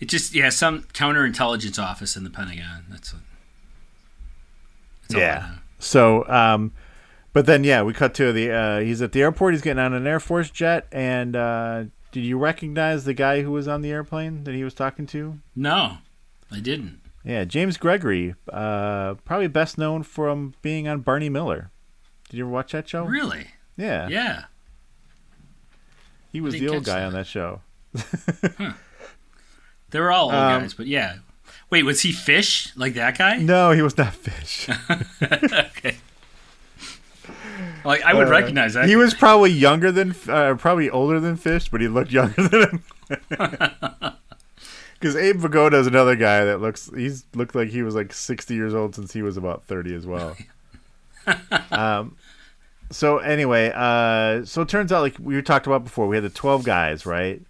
[0.00, 2.84] it just yeah, some counterintelligence office in the Pentagon.
[2.88, 3.22] That's, what,
[5.02, 5.50] that's I Yeah.
[5.78, 6.72] So, um,
[7.36, 8.50] but then yeah, we cut to the.
[8.50, 9.52] Uh, he's at the airport.
[9.52, 13.50] He's getting on an Air Force jet, and uh, did you recognize the guy who
[13.52, 15.38] was on the airplane that he was talking to?
[15.54, 15.98] No,
[16.50, 16.98] I didn't.
[17.24, 21.70] Yeah, James Gregory, uh, probably best known from being on Barney Miller.
[22.30, 23.04] Did you ever watch that show?
[23.04, 23.48] Really?
[23.76, 24.44] Yeah, Yeah.
[26.32, 27.06] he was the old guy that.
[27.08, 27.60] on that show.
[29.90, 31.16] They were all old Um, guys, but yeah.
[31.68, 33.36] Wait, was he fish like that guy?
[33.36, 34.68] No, he was not Fish.
[35.22, 35.98] okay.
[37.84, 38.88] Like I would Uh, recognize that.
[38.88, 42.62] He was probably younger than, uh, probably older than Fish, but he looked younger than
[42.62, 42.82] him.
[44.98, 48.54] Because Abe Vigoda is another guy that looks, he's looked like he was like 60
[48.54, 50.34] years old since he was about 30 as well.
[51.70, 52.16] um,
[52.90, 56.30] so anyway, uh, so it turns out like we talked about before, we had the
[56.30, 57.42] 12 guys, right?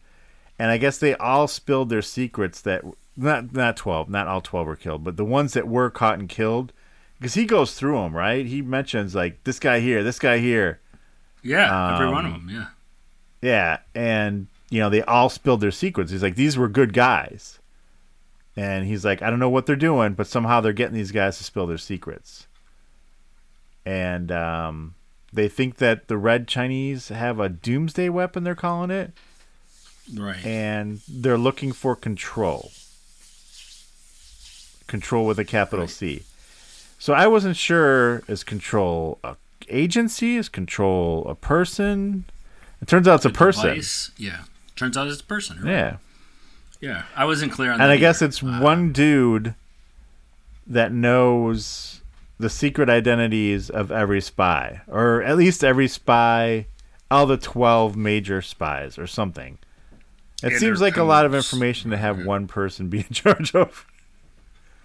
[0.58, 2.82] And I guess they all spilled their secrets that
[3.16, 6.28] not not 12, not all 12 were killed, but the ones that were caught and
[6.28, 6.72] killed
[7.18, 8.44] because he goes through them, right?
[8.46, 10.80] He mentions like this guy here, this guy here.
[11.42, 12.56] yeah, every one of um, them.
[12.56, 12.66] Yeah.
[13.42, 16.10] Yeah, and you know they all spilled their secrets.
[16.10, 17.58] He's like, these were good guys,
[18.56, 21.36] and he's like, I don't know what they're doing, but somehow they're getting these guys
[21.38, 22.46] to spill their secrets.
[23.84, 24.94] And um,
[25.32, 28.42] they think that the Red Chinese have a doomsday weapon.
[28.42, 29.12] They're calling it,
[30.12, 30.44] Right.
[30.44, 32.72] and they're looking for control.
[34.86, 36.22] Control with a capital C.
[37.06, 39.36] So I wasn't sure is control a
[39.68, 40.34] agency?
[40.34, 42.24] Is control a person?
[42.82, 43.68] It turns out it's a person.
[43.68, 44.40] Device, Yeah.
[44.74, 45.58] Turns out it's a person.
[45.62, 45.70] Right?
[45.70, 45.96] Yeah.
[46.80, 47.02] Yeah.
[47.14, 47.84] I wasn't clear on that.
[47.84, 49.54] And I guess it's Uh, one dude
[50.66, 52.00] that knows
[52.40, 56.66] the secret identities of every spy, or at least every spy,
[57.08, 59.58] all the 12 major spies, or something.
[60.42, 63.86] It seems like a lot of information to have one person be in charge of.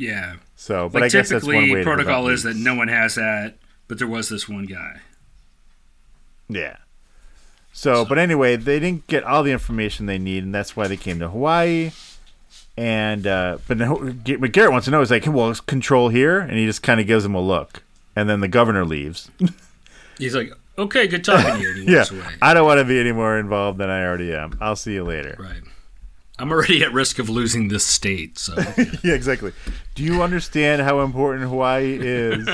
[0.02, 0.38] Yeah.
[0.56, 1.84] So, but Like I guess that's one typically, way.
[1.84, 3.56] protocol is that no one has that,
[3.88, 5.00] but there was this one guy.
[6.50, 6.78] Yeah.
[7.72, 10.98] So, but anyway, they didn't get all the information they need, and that's why they
[10.98, 11.92] came to Hawaii.
[12.76, 16.54] And uh, but now, what Garrett wants to know is like, well, control here, and
[16.58, 17.84] he just kind of gives him a look,
[18.16, 19.30] and then the governor leaves.
[20.18, 22.06] He's like, "Okay, good talking to you." Yeah.
[22.42, 24.58] I don't want to be any more involved than I already am.
[24.60, 25.36] I'll see you later.
[25.40, 25.62] Right.
[26.42, 28.56] I'm already at risk of losing this state, so
[29.04, 29.54] yeah, exactly.
[29.94, 32.48] Do you understand how important Hawaii is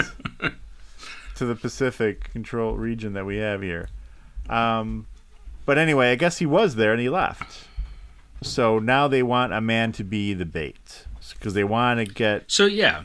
[1.35, 3.87] to the Pacific control region that we have here?
[4.49, 5.07] Um,
[5.65, 7.67] but anyway, I guess he was there and he left.
[8.41, 12.43] So now they want a man to be the bait because they want to get
[12.47, 13.03] so yeah,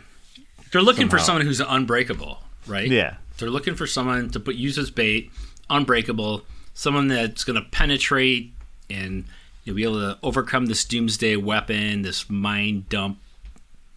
[0.72, 2.88] they're looking for someone who's unbreakable, right?
[2.88, 5.30] yeah They're looking for someone to put use as bait,
[5.70, 6.42] unbreakable,
[6.74, 8.52] someone that's going to penetrate
[8.90, 9.24] and
[9.64, 13.18] you'll be able to overcome this doomsday weapon, this mind dump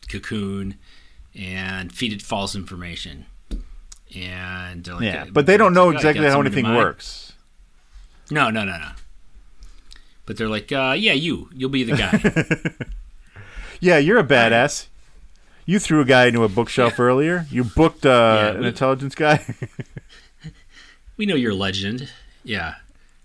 [0.10, 0.76] cocoon,
[1.34, 3.26] and feed it false information.
[4.16, 7.34] And like, yeah, "Uh, but they don't know you got exactly how anything works.
[8.32, 8.90] No, no, no, no.
[10.26, 12.86] But they're like, uh, yeah, you, you'll be the guy.
[13.80, 14.88] Yeah, you're a badass.
[15.66, 17.46] You threw a guy into a bookshelf earlier.
[17.52, 19.46] You booked uh, Yeah, an intelligence guy.
[21.18, 22.10] we know you're a legend.
[22.44, 22.76] Yeah.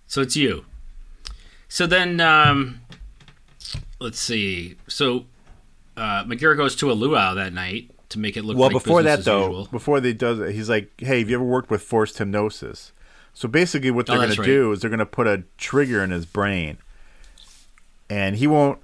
[0.06, 0.64] So it's you.
[1.70, 2.80] So then, um,
[4.00, 4.76] let's see.
[4.88, 5.24] So
[5.96, 9.24] uh, goes to a luau that night to make it look well, like before that
[9.24, 9.68] though, usual.
[9.70, 12.92] before they does it, he's like, "Hey, have you ever worked with forced hypnosis?"
[13.32, 15.44] So basically, what Oh, they're going that's to do is they're going to put a
[15.58, 16.78] trigger in his brain,
[18.10, 18.80] and he won't.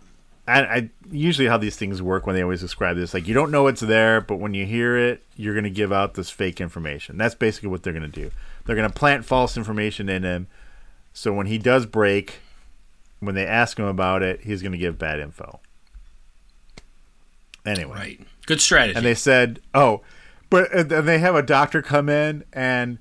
[0.46, 3.50] I, I usually how these things work when they always describe this, like you don't
[3.50, 6.60] know it's there, but when you hear it, you're going to give out this fake
[6.60, 7.18] information.
[7.18, 8.30] That's basically what they're going to do.
[8.64, 10.46] They're going to plant false information in him,
[11.12, 12.42] so when he does break,
[13.20, 15.60] when they ask him about it, he's going to give bad info.
[17.64, 18.20] Anyway, Right.
[18.46, 18.96] Good strategy.
[18.96, 20.02] and they said, "Oh,
[20.50, 22.98] but and they have a doctor come in and."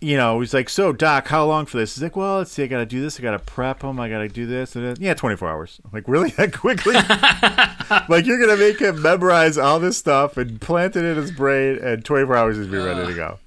[0.00, 2.62] You know, he's like, "So, doc, how long for this?" He's like, "Well, let's see.
[2.62, 3.18] I got to do this.
[3.18, 3.98] I got to prep him.
[3.98, 5.80] I got to do this." And then, yeah, twenty four hours.
[5.84, 6.30] I'm like, really?
[6.36, 6.92] That quickly?
[8.14, 11.78] like, you're gonna make him memorize all this stuff and plant it in his brain,
[11.82, 13.38] and twenty four hours he's be ready to go.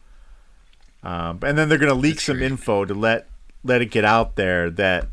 [1.03, 2.51] Um, and then they're gonna leak That's some great.
[2.51, 3.27] info to let
[3.63, 5.09] let it get out there that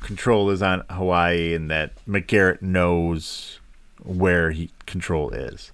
[0.00, 3.58] control is on Hawaii and that McGarrett knows
[4.02, 5.70] where he control is.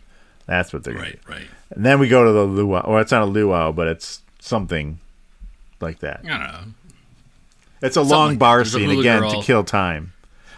[0.47, 1.33] That's what they're gonna right, do.
[1.33, 1.47] right.
[1.70, 2.81] And then we go to the luau.
[2.81, 4.99] Or it's not a luau, but it's something
[5.81, 6.20] like that.
[6.25, 6.64] I don't know.
[7.83, 8.70] It's a Something long like bar that.
[8.70, 9.41] Scene again girl.
[9.41, 10.12] to kill time.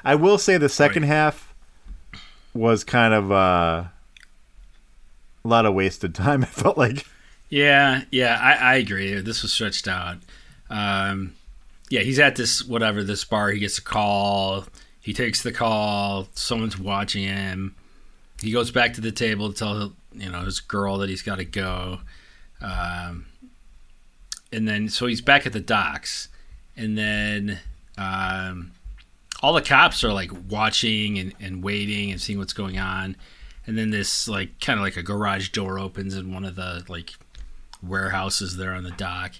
[0.04, 1.08] I will say the second Right.
[1.08, 1.54] half
[2.52, 3.84] was kind of uh,
[5.44, 6.42] a lot of wasted time.
[6.44, 7.06] I felt like
[7.48, 9.14] Yeah, yeah, I, I agree.
[9.20, 10.18] This was stretched out.
[10.70, 11.34] Um,
[11.94, 13.52] yeah, he's at this whatever this bar.
[13.52, 14.64] He gets a call.
[15.00, 16.26] He takes the call.
[16.34, 17.76] Someone's watching him.
[18.42, 21.36] He goes back to the table to tell you know his girl that he's got
[21.36, 22.00] to go.
[22.60, 23.26] Um,
[24.52, 26.26] and then so he's back at the docks,
[26.76, 27.60] and then
[27.96, 28.72] um,
[29.40, 33.14] all the cops are like watching and, and waiting and seeing what's going on.
[33.68, 36.84] And then this like kind of like a garage door opens in one of the
[36.88, 37.12] like
[37.84, 39.34] warehouses there on the dock,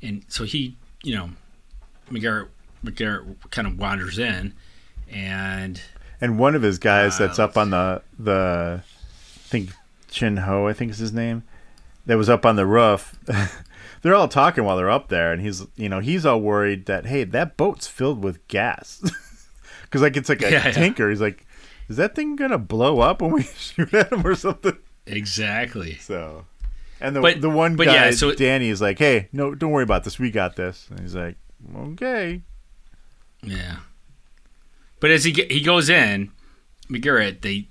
[0.00, 1.30] and so he, you know,
[2.10, 2.48] McGarrett
[2.84, 4.54] McGarrett kind of wanders in,
[5.10, 5.80] and
[6.20, 9.70] and one of his guys Uh, that's up on the the I think
[10.10, 11.42] Chin Ho, I think is his name,
[12.06, 13.18] that was up on the roof.
[14.02, 17.06] they're all talking while they're up there, and he's you know he's all worried that
[17.06, 19.00] hey that boat's filled with gas
[19.82, 20.72] because like it's like a Yeah, yeah.
[20.72, 21.10] tanker.
[21.10, 21.46] He's like,
[21.88, 24.76] is that thing gonna blow up when we shoot at him or something?
[25.08, 25.94] exactly.
[25.96, 26.46] So,
[27.00, 29.84] and the But- the one guy, yeah, so- Danny, is like, hey, no, don't worry
[29.84, 30.18] about this.
[30.18, 30.88] We got this.
[30.90, 31.36] And he's like,
[31.74, 32.40] okay.
[33.42, 33.76] Yeah.
[35.00, 36.30] But as he he goes in,
[36.90, 37.68] McGarrett they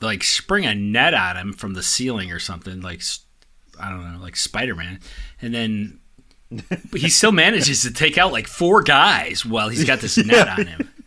[0.00, 3.02] like spring a net at him from the ceiling or something like
[3.80, 5.00] I don't know like Spider Man,
[5.40, 6.00] and then
[6.92, 10.66] he still manages to take out like four guys while he's got this net on
[10.66, 10.88] him.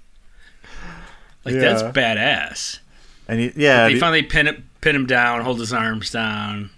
[1.45, 2.79] Like that's badass.
[3.27, 6.71] And he, yeah, They the- finally pin it, pin him down, hold his arms down,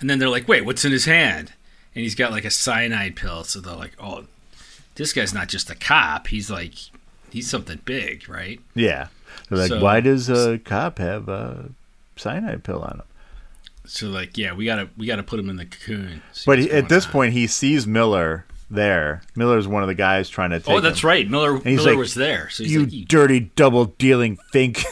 [0.00, 1.52] and then they're like, "Wait, what's in his hand?"
[1.96, 3.42] And he's got like a cyanide pill.
[3.42, 4.26] So they're like, "Oh,
[4.96, 6.26] this guy's not just a cop.
[6.28, 6.74] He's like,
[7.30, 9.08] he's something big, right?" yeah.
[9.48, 11.70] They're like, So- why does a cop have a
[12.16, 13.02] cyanide pill on him?
[13.86, 16.22] So like, yeah, we gotta we gotta put him in the cocoon.
[16.44, 17.12] But he, at this on.
[17.12, 19.22] point, he sees Miller there.
[19.36, 21.08] Miller's one of the guys trying to take oh, that's him.
[21.08, 21.30] right.
[21.30, 22.50] Miller Miller like, was there.
[22.50, 24.82] So he's You like, you, dirty double dealing fink.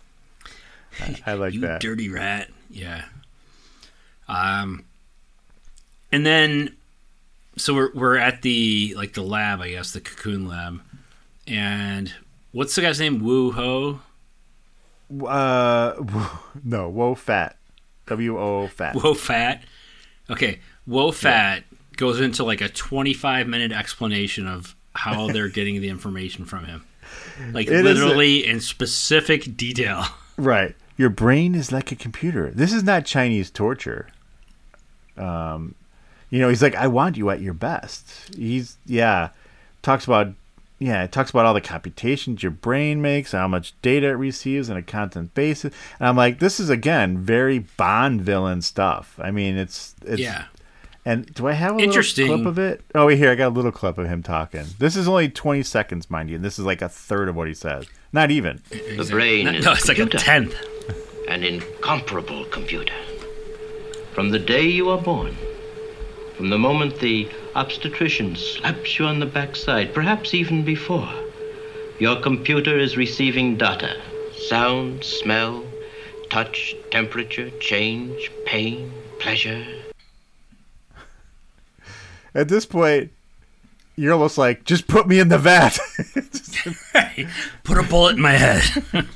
[1.00, 1.80] I, I like you that.
[1.80, 2.48] dirty rat.
[2.70, 3.04] Yeah.
[4.28, 4.84] Um,
[6.12, 6.76] and then,
[7.56, 10.80] so we're we're at the like the lab, I guess, the cocoon lab,
[11.46, 12.12] and
[12.52, 13.22] what's the guy's name?
[13.22, 14.00] Wu Ho.
[15.26, 15.94] Uh,
[16.64, 17.56] no, whoa, fat.
[18.06, 18.94] W O fat.
[18.94, 19.62] Wo Fat.
[20.30, 21.64] Okay, Wo Fat
[21.96, 26.84] goes into like a 25 minute explanation of how they're getting the information from him.
[27.52, 30.04] Like It is a- literally in specific detail.
[30.38, 30.76] Right.
[30.98, 32.50] Your brain is like a computer.
[32.50, 34.08] This is not Chinese torture.
[35.16, 35.74] Um,
[36.36, 38.34] you know, he's like, I want you at your best.
[38.36, 39.30] He's yeah,
[39.82, 40.28] talks about
[40.78, 44.68] yeah, it talks about all the computations your brain makes, how much data it receives
[44.68, 45.72] on a constant basis.
[45.98, 49.18] And I'm like, this is again very Bond villain stuff.
[49.22, 50.44] I mean, it's it's yeah.
[51.06, 52.26] And do I have a Interesting.
[52.26, 52.82] little clip of it?
[52.94, 54.66] Oh, wait, here I got a little clip of him talking.
[54.80, 57.46] This is only 20 seconds, mind you, and this is like a third of what
[57.46, 57.86] he says.
[58.12, 58.60] Not even.
[58.70, 60.54] The brain No, is no, a it's like a tenth.
[61.28, 62.92] an incomparable computer.
[64.14, 65.36] From the day you are born,
[66.36, 71.10] from the moment the obstetrician slaps you on the backside, perhaps even before,
[71.98, 74.00] your computer is receiving data
[74.48, 75.64] sound, smell,
[76.28, 79.66] touch, temperature, change, pain, pleasure.
[82.34, 83.10] At this point,
[83.96, 85.78] you're almost like, just put me in the vat.
[87.64, 88.62] Put a bullet in my head.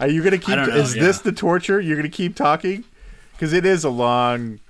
[0.00, 0.56] Are you going to keep?
[0.56, 1.80] know, is this the torture?
[1.80, 2.84] You're going to keep talking?
[3.32, 4.60] Because it is a long,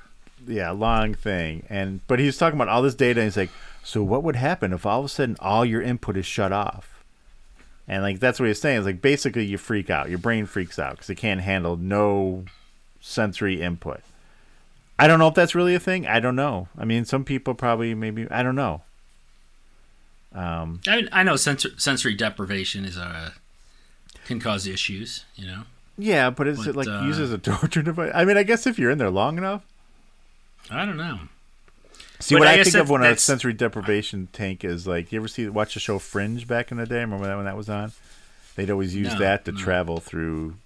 [0.49, 1.65] yeah, long thing.
[1.69, 3.21] And but he's talking about all this data.
[3.21, 3.51] And he's like,
[3.83, 7.05] so what would happen if all of a sudden all your input is shut off?
[7.87, 8.81] And like that's what he's saying.
[8.81, 10.11] Is like basically you freak out.
[10.11, 12.45] Your brain freaks out because it can't handle no
[13.01, 14.01] sensory input.
[14.99, 16.07] I don't know if that's really a thing.
[16.07, 16.69] I don't know.
[16.77, 18.83] I mean, some people probably maybe I don't know.
[20.35, 23.33] Um, I, I know sensor, sensory deprivation is a
[24.27, 25.25] can cause issues.
[25.37, 25.63] You know.
[25.97, 28.13] yeah, but is it like uh, used as a torture device?
[28.15, 29.63] I mean, I guess if you're in there long enough.
[30.71, 31.21] I don't know.
[32.21, 35.13] See But what I I, think that- of when a sensory deprivation tank is like.
[35.13, 37.01] You ever see watch the show Fringe back in the day?
[37.01, 37.93] Remember that when that was on?
[38.57, 39.59] They'd always use No, that to no.
[39.59, 40.57] travel through.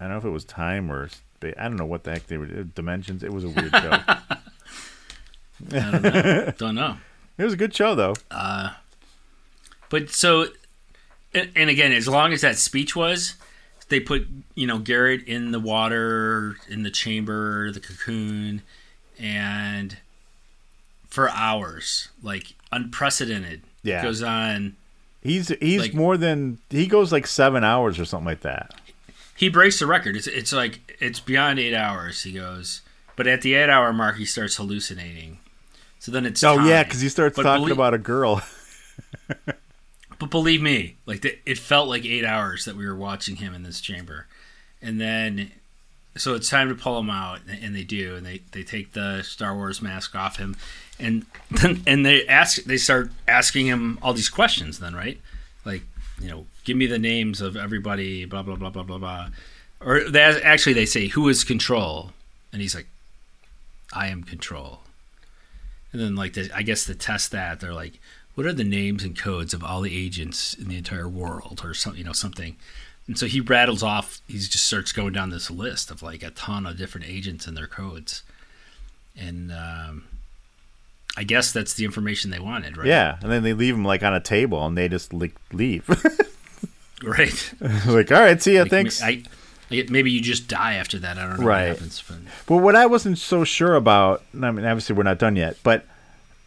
[0.00, 1.08] I don't know if it was time or
[1.42, 3.22] I don't know what the heck they were uh, dimensions.
[3.22, 3.90] It was a weird show.
[4.08, 6.52] I don't know.
[6.58, 6.96] don't know.
[7.38, 8.14] it was a good show though.
[8.30, 8.70] Uh,
[9.88, 10.46] but so,
[11.32, 13.34] and again, as long as that speech was,
[13.88, 18.62] they put you know Garrett in the water, in the chamber, the cocoon,
[19.18, 19.98] and
[21.08, 23.62] for hours, like unprecedented.
[23.82, 24.02] Yeah.
[24.02, 24.76] goes on.
[25.22, 28.74] He's he's Like- more than he goes like seven hours or something like that.
[29.36, 30.16] He breaks the record.
[30.16, 32.22] It's it's like it's beyond eight hours.
[32.22, 32.82] He goes,
[33.16, 35.38] but at the eight hour mark, he starts hallucinating.
[35.98, 38.42] So then it's Oh yeah, because he starts But talking about a girl.
[40.18, 43.54] But believe me, like the, it felt like eight hours that we were watching him
[43.54, 44.26] in this chamber,
[44.80, 45.50] and then
[46.16, 49.22] so it's time to pull him out, and they do, and they they take the
[49.22, 50.56] Star Wars mask off him,
[50.98, 54.78] and then and they ask they start asking him all these questions.
[54.78, 55.20] Then right,
[55.64, 55.82] like
[56.20, 59.28] you know, give me the names of everybody, blah blah blah blah blah blah,
[59.80, 62.12] or they actually they say who is control,
[62.52, 62.86] and he's like,
[63.92, 64.80] I am control.
[65.92, 68.00] And then, like, the, I guess to test that, they're like,
[68.34, 71.74] "What are the names and codes of all the agents in the entire world, or
[71.74, 72.56] something, you know, something."
[73.06, 74.20] And so he rattles off.
[74.26, 77.56] He just starts going down this list of like a ton of different agents and
[77.56, 78.22] their codes,
[79.16, 80.04] and um,
[81.16, 82.86] I guess that's the information they wanted, right?
[82.86, 85.86] Yeah, and then they leave him like on a table, and they just like leave.
[87.02, 87.54] right.
[87.86, 89.02] like, all right, see ya, Like, thanks.
[89.02, 89.22] I,
[89.70, 91.18] I, maybe you just die after that.
[91.18, 91.68] I don't know Right.
[91.68, 92.16] what happens, but
[92.46, 95.84] But what I wasn't so sure about, I mean, obviously we're not done yet, but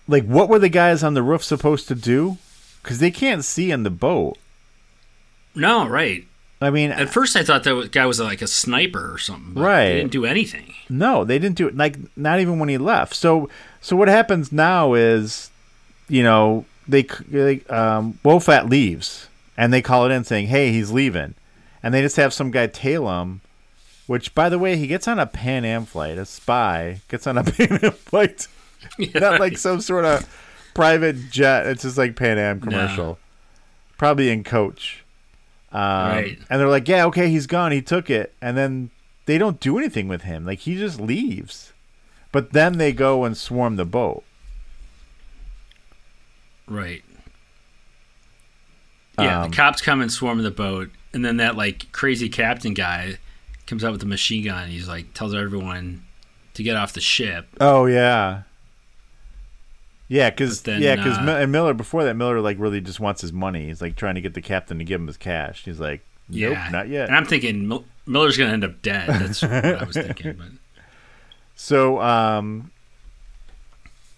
[0.08, 2.38] like, what were the guys on the roof supposed to do?
[2.82, 4.38] Because they can't see in the boat.
[5.56, 6.26] no, right.
[6.60, 9.54] I mean, At first, I thought that guy was like a sniper or something.
[9.54, 9.86] But Right.
[9.90, 10.74] They didn't do anything.
[10.90, 11.78] no, they didn't do it.
[11.78, 13.14] Like, not even when he left.
[13.14, 13.48] So,
[13.80, 15.52] so what happens now is,
[16.10, 20.72] you know, they, they um, Wo Fat leaves, and they call it in saying, "Hey,
[20.72, 21.36] he's leaving,"
[21.84, 23.42] and they just have some guy tail him.
[24.08, 26.18] Which, by the way, he gets on a Pan Am flight.
[26.18, 28.48] A spy gets on a Pan Am flight.
[29.16, 30.28] not like some sort of
[30.74, 31.68] private jet.
[31.68, 33.18] It's just like Pan Am commercial,
[33.98, 35.04] probably in coach.
[35.72, 36.40] Um, Right.
[36.50, 37.72] And they're like, "Yeah, okay, he's gone.
[37.72, 38.90] He took it." And then
[39.26, 40.46] they don't do anything with him.
[40.46, 41.74] Like he just leaves.
[42.32, 44.24] But then they go and swarm the boat.
[46.68, 47.04] Right.
[49.20, 52.74] Yeah, Um, the cops come and swarm the boat, and then that like crazy captain
[52.74, 53.18] guy
[53.66, 54.64] comes out with a machine gun.
[54.64, 56.04] And he's like tells everyone
[56.54, 57.48] to get off the ship.
[57.60, 58.44] Oh yeah.
[60.10, 63.34] Yeah, because yeah, because uh, and Miller before that Miller like really just wants his
[63.34, 63.66] money.
[63.68, 65.66] He's like trying to get the captain to give him his cash.
[65.66, 67.10] He's like, nope, yeah, not yet.
[67.10, 69.10] And I'm thinking Mil- Miller's gonna end up dead.
[69.10, 70.34] That's what I was thinking.
[70.34, 70.48] But
[71.56, 72.72] So, um,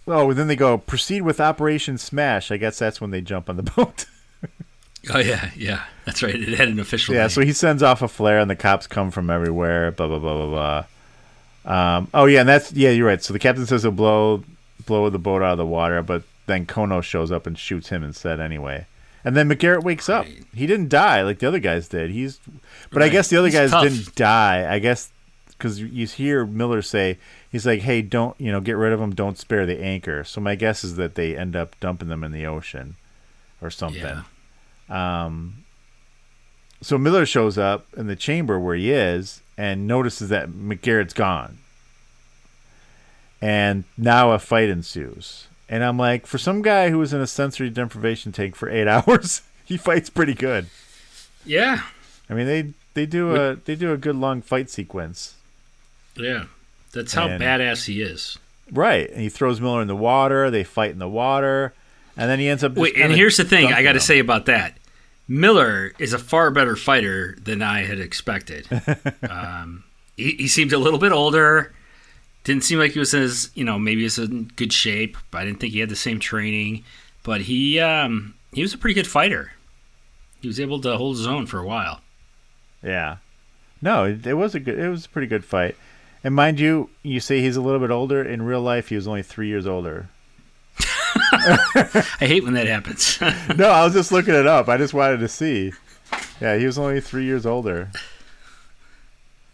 [0.07, 2.51] oh, then they go proceed with Operation Smash.
[2.51, 4.05] I guess that's when they jump on the boat.
[5.11, 6.35] Oh yeah, yeah, that's right.
[6.35, 7.15] It had an official.
[7.15, 7.29] Yeah, name.
[7.29, 9.91] so he sends off a flare, and the cops come from everywhere.
[9.91, 10.83] Blah blah blah blah
[11.65, 11.95] blah.
[11.97, 13.23] Um, oh yeah, and that's yeah, you're right.
[13.23, 14.43] So the captain says he'll blow
[14.85, 18.03] blow the boat out of the water, but then Kono shows up and shoots him
[18.03, 18.85] instead anyway.
[19.23, 20.25] And then McGarrett wakes up.
[20.25, 20.43] Right.
[20.53, 22.09] He didn't die like the other guys did.
[22.11, 22.39] He's,
[22.91, 23.83] but I guess the other He's guys tough.
[23.83, 24.71] didn't die.
[24.71, 25.11] I guess
[25.49, 27.17] because you hear Miller say
[27.51, 29.13] he's like, "Hey, don't you know, get rid of them.
[29.13, 32.31] Don't spare the anchor." So my guess is that they end up dumping them in
[32.31, 32.95] the ocean
[33.61, 34.23] or something.
[34.89, 35.25] yeah.
[35.25, 35.65] Um,
[36.81, 41.57] so Miller shows up in the chamber where he is and notices that McGarrett's gone.
[43.41, 45.47] And now a fight ensues.
[45.69, 48.87] And I'm like, for some guy who was in a sensory deprivation tank for eight
[48.87, 50.67] hours, he fights pretty good.
[51.45, 51.83] Yeah,
[52.29, 55.35] I mean, they they do a they do a good long fight sequence,
[56.15, 56.45] yeah.
[56.91, 58.37] That's how And- badass he is.
[58.71, 59.09] right?
[59.09, 60.49] And he throws Miller in the water.
[60.51, 61.73] They fight in the water,
[62.17, 62.73] and then he ends up.
[62.73, 64.01] Just Wait, and here's the thing I got to him.
[64.01, 64.75] say about that.
[65.27, 68.67] Miller is a far better fighter than I had expected.
[69.29, 69.83] um,
[70.17, 71.71] he, he seemed a little bit older.
[72.49, 75.17] Didn't seem like he was as you know maybe he was in good shape.
[75.29, 76.83] But I didn't think he had the same training.
[77.21, 79.51] But he um, he was a pretty good fighter.
[80.41, 82.01] He was able to hold his own for a while.
[82.81, 83.17] Yeah.
[83.83, 84.79] No, it, it was a good.
[84.79, 85.75] It was a pretty good fight.
[86.23, 88.23] And mind you, you say he's a little bit older.
[88.23, 90.09] In real life, he was only three years older.
[90.79, 93.19] I hate when that happens.
[93.55, 94.69] No, I was just looking it up.
[94.69, 95.71] I just wanted to see.
[96.41, 97.91] Yeah, he was only three years older.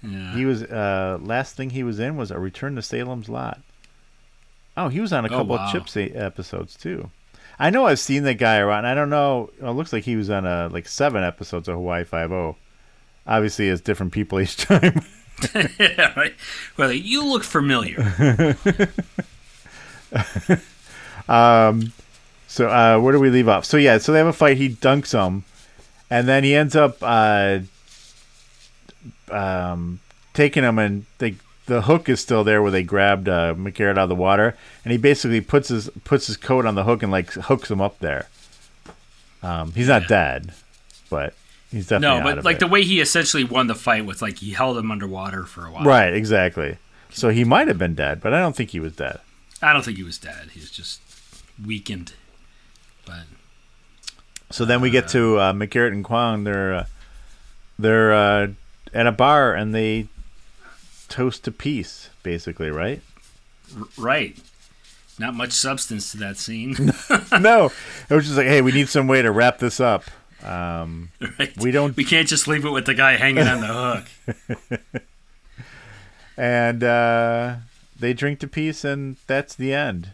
[0.05, 0.33] Yeah.
[0.35, 0.63] He was.
[0.63, 3.59] Uh, last thing he was in was a Return to Salem's Lot.
[4.77, 5.65] Oh, he was on a Oh, couple wow.
[5.65, 7.09] of Chips episodes too.
[7.57, 8.85] I know I've seen that guy around.
[8.85, 9.49] I don't know.
[9.61, 12.57] It looks like he was on a like seven episodes of Hawaii Five O.
[13.25, 15.01] Obviously, it's different people each time.
[15.79, 16.33] yeah, right.
[16.77, 18.13] Well, you look familiar.
[21.27, 21.91] Um,
[22.47, 23.65] so uh, where do we leave off?
[23.65, 24.57] So yeah, so they have a fight.
[24.57, 25.43] He dunks him,
[26.09, 27.59] and then he ends up uh,
[29.32, 29.99] um,
[30.34, 33.97] taking him, and they, the hook is still there where they grabbed uh, McGarrett out
[33.99, 37.11] of the water, and he basically puts his puts his coat on the hook and
[37.11, 38.28] like hooks him up there.
[39.43, 40.53] Um, he's not dead,
[41.09, 41.34] but
[41.71, 42.59] he's definitely No, but like it.
[42.61, 45.71] the way he essentially won the fight was like he held him underwater for a
[45.71, 45.84] while.
[45.84, 46.78] right, exactly.
[47.11, 49.19] So he might have been dead, but I don't think he was dead.
[49.61, 50.49] I don't think he was dead.
[50.53, 50.99] He was just
[51.63, 52.13] weakened.
[53.05, 53.21] But
[54.51, 56.43] So then we get to uh, McGarrett and Kwong.
[56.43, 56.86] They're uh,
[57.80, 58.47] they're uh,
[58.95, 60.07] at a bar and they
[61.09, 63.01] toast to peace, basically, right?
[63.77, 64.37] r- right,
[65.19, 66.75] not much substance to that scene.
[67.39, 67.71] no,
[68.09, 70.03] it was just like, hey, we need some way to wrap this up.
[70.43, 71.55] Um, right?
[71.57, 73.67] We don't- We can't just leave it with the guy hanging on the
[74.77, 74.91] hook.
[76.37, 77.55] and uh,
[77.99, 80.09] they drink to peace, and that's the end.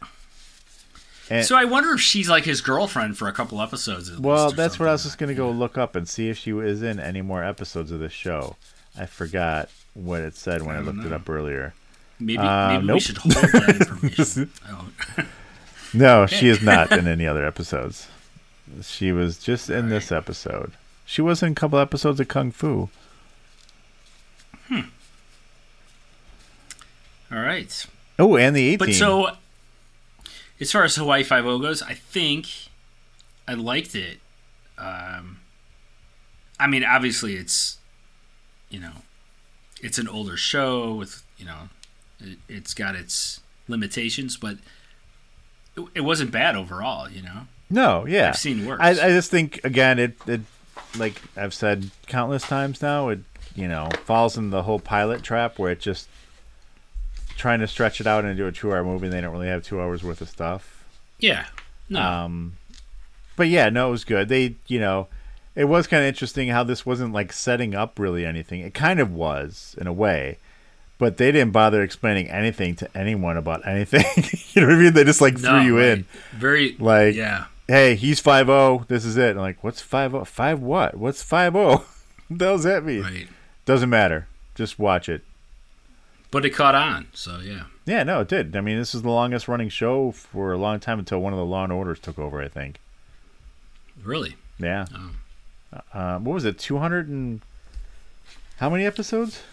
[1.31, 4.09] And, So I wonder if she's like his girlfriend for a couple episodes.
[4.11, 6.51] at well, that's what I was just gonna go look up and see if she
[6.51, 8.57] is in any more episodes of this show.
[8.97, 11.73] I forgot what it said when I, I looked it up earlier.
[12.19, 14.51] Maybe, Uh, maybe we should hold that information.
[14.69, 14.89] oh.
[15.93, 18.07] No, she is not in any other episodes.
[18.83, 20.73] She was just in this episode.
[21.05, 22.89] She was in a couple episodes of Kung Fu.
[24.67, 24.81] Hmm.
[27.31, 27.85] All right.
[28.19, 28.77] Oh, and the 18.
[28.77, 29.31] But so,
[30.61, 32.47] as far as Hawaii Five O goes, I think
[33.47, 34.19] I liked it.
[34.77, 35.39] Um,
[36.59, 37.79] I mean, obviously, it's
[38.69, 38.93] you know,
[39.81, 41.69] it's an older show with you know,
[42.19, 44.57] it, it's got its limitations, but
[45.75, 47.09] it, it wasn't bad overall.
[47.09, 48.29] You know, no, yeah.
[48.29, 48.79] I've seen worse.
[48.79, 50.41] I, I just think again, it, it
[50.95, 53.19] like I've said countless times now, it
[53.55, 56.07] you know falls in the whole pilot trap where it just
[57.41, 59.07] trying to stretch it out and do a two-hour movie.
[59.07, 60.85] and They don't really have two hours worth of stuff.
[61.19, 61.47] yeah,
[61.89, 62.53] no, Um,
[63.35, 64.29] but yeah, no, it was good.
[64.29, 65.07] They, you know,
[65.55, 68.61] it was kind of interesting how this wasn't like setting up really anything.
[68.61, 70.37] It kind of was in a way,
[70.99, 74.05] but they didn't bother explaining anything to anyone about anything.
[74.53, 74.93] you know what I mean?
[74.93, 75.87] They just like no, threw you right.
[75.89, 76.05] in.
[76.33, 77.45] Very Like, yeah.
[77.67, 78.85] hey, he's five zero.
[78.87, 79.31] This is it.
[79.31, 80.23] And like, what's five zero?
[80.25, 80.95] Five what?
[80.95, 81.83] What's five zero?
[82.27, 83.01] What the hell's that mean?
[83.01, 83.27] Right.
[83.65, 84.27] Doesn't matter.
[84.55, 85.21] Just watch it.
[86.31, 87.63] But it caught on, so yeah.
[87.85, 88.55] Yeah, no, it did.
[88.55, 91.39] I mean, this is the longest running show for a long time until one of
[91.39, 92.41] the Law and Orders took over.
[92.41, 92.79] I think.
[94.01, 94.35] Really?
[94.57, 94.85] Yeah.
[94.95, 95.11] Oh.
[95.93, 96.57] Uh, what was it?
[96.57, 97.41] Two hundred and
[98.57, 99.43] how many episodes?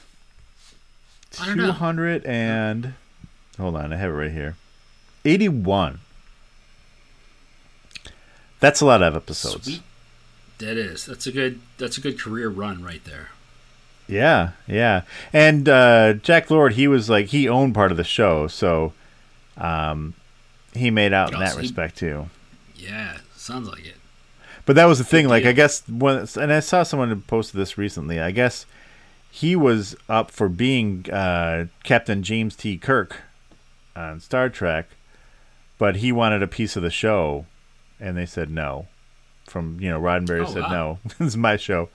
[1.30, 2.94] Two hundred and
[3.58, 4.56] hold on, I have it right here.
[5.24, 5.98] Eighty-one.
[8.60, 9.64] That's a lot of episodes.
[9.64, 9.82] Sweet.
[10.58, 11.06] That is.
[11.06, 11.60] That's a good.
[11.76, 13.30] That's a good career run right there.
[14.08, 15.02] Yeah, yeah.
[15.32, 18.92] And uh, Jack Lord, he was like he owned part of the show, so
[19.58, 20.14] um,
[20.74, 22.28] he made out in that he- respect too.
[22.74, 23.94] Yeah, sounds like it.
[24.64, 25.28] But that was the thing.
[25.28, 28.18] Like I guess when and I saw someone who posted this recently.
[28.20, 28.66] I guess
[29.30, 32.76] he was up for being uh, Captain James T.
[32.78, 33.20] Kirk
[33.96, 34.88] on Star Trek,
[35.78, 37.46] but he wanted a piece of the show,
[38.00, 38.86] and they said no.
[39.46, 40.70] From you know, Roddenberry Oh, said wow.
[40.70, 40.98] no.
[41.18, 41.88] this is my show,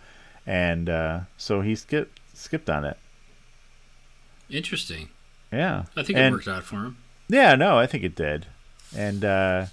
[0.45, 2.97] and uh, so he skipped skipped on it.
[4.49, 5.09] Interesting.
[5.51, 6.97] Yeah, I think And- it worked out for him.
[7.29, 8.45] Yeah, no, I think it did.
[8.95, 9.65] And uh,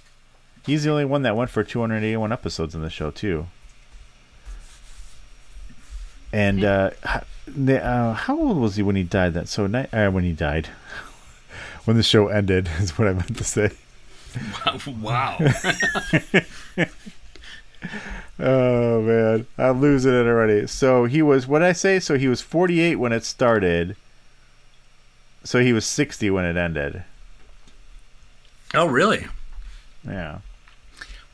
[0.65, 3.47] he's the only one that went for 281 episodes in the show, too.
[6.33, 6.91] And uh,
[7.69, 9.33] uh, how old was he when he died?
[9.33, 10.67] That so ni- uh, when he died,
[11.85, 13.71] when the show ended is what I meant to say.
[15.01, 15.37] wow.
[18.39, 20.65] Oh man, I'm losing it already.
[20.65, 21.99] So he was what I say?
[21.99, 23.95] So he was 48 when it started.
[25.43, 27.03] So he was 60 when it ended.
[28.73, 29.27] oh, really?
[30.07, 30.39] Yeah.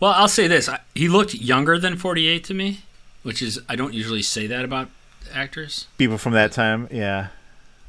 [0.02, 2.82] Well, I'll say this: I- he looked younger than 48 to me,
[3.24, 4.90] which is I don't usually say that about
[5.34, 5.88] actors.
[5.98, 7.28] People from that time, yeah.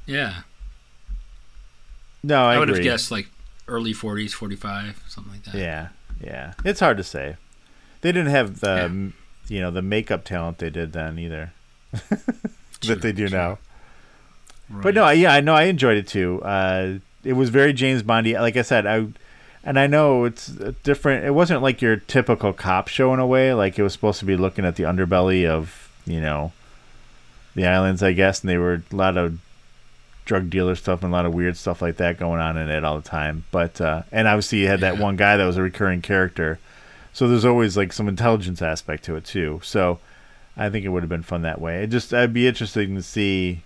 [0.07, 0.43] Yeah,
[2.23, 3.29] No, I, I, would have guessed like
[3.67, 5.55] early 40s, 45, something like that.
[5.55, 5.89] Yeah,
[6.23, 6.55] yeah.
[6.65, 7.37] It's hard to say.
[8.01, 9.13] They didn't have the,
[9.49, 9.57] Yeah.
[9.57, 11.53] you know, the makeup talent they did then either.
[12.87, 13.37] That they do true.
[13.37, 13.59] now.
[14.71, 14.83] Right.
[14.85, 16.41] But no, yeah, I know I enjoyed it too.
[16.43, 18.35] Uh, it was very James Bondy.
[18.39, 19.07] Like I said, I
[19.65, 21.25] and I know it's a different.
[21.25, 23.53] It wasn't like your typical cop show in a way.
[23.53, 26.53] Like it was supposed to be looking at the underbelly of you know
[27.57, 29.41] the islands, I guess, and they were a lot of
[30.25, 32.85] drug dealer stuff and a lot of weird stuff like that going on in it
[32.85, 33.45] all the time.
[33.51, 35.03] But uh, and obviously you had that Yeah.
[35.03, 36.61] one guy that was a recurring character,
[37.13, 39.61] so there's always like some intelligence aspect to it too.
[39.63, 39.99] So
[40.57, 41.83] I think it would have been fun that way.
[41.83, 43.63] It just I'd be interesting to see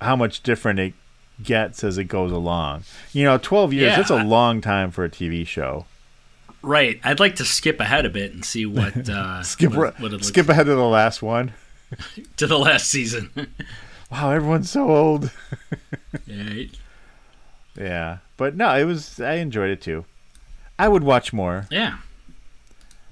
[0.00, 0.94] how much different it
[1.42, 2.84] gets as it goes along.
[3.12, 5.86] You know, 12 years, Yeah, that's a long time for a TV show.
[6.62, 7.00] right.
[7.04, 10.14] I'd like to skip ahead a bit and see what uh, Skip what, what it
[10.14, 11.52] looks skip ahead to the last one.
[12.36, 13.30] to the last season.
[14.10, 15.30] Wow, everyone's so old.
[16.26, 16.62] yeah,
[17.76, 18.18] Yeah.
[18.38, 20.06] But no, it was I enjoyed it too.
[20.78, 21.66] I would watch more.
[21.70, 21.98] yeah.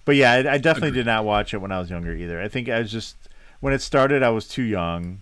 [0.06, 1.00] But yeah, I, I definitely Agreed.
[1.00, 2.40] did not watch it when I was younger either.
[2.40, 3.16] I think I was just
[3.60, 5.20] when it started, I was too young.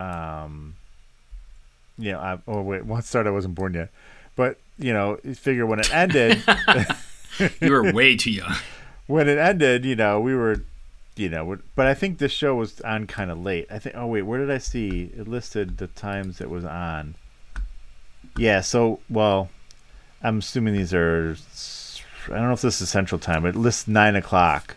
[0.00, 0.74] Um,
[1.98, 3.90] you know, I, oh wait, once it started, I wasn't born yet.
[4.34, 6.42] But you know, figure when it ended,
[7.60, 8.54] You were way too young.
[9.06, 10.62] when it ended, you know, we were,
[11.16, 13.66] you know, but I think this show was on kind of late.
[13.70, 13.94] I think.
[13.96, 17.14] Oh wait, where did I see it listed the times it was on?
[18.36, 18.60] Yeah.
[18.60, 19.50] So well,
[20.22, 21.36] I'm assuming these are.
[22.28, 24.76] I don't know if this is Central Time, but it lists nine o'clock.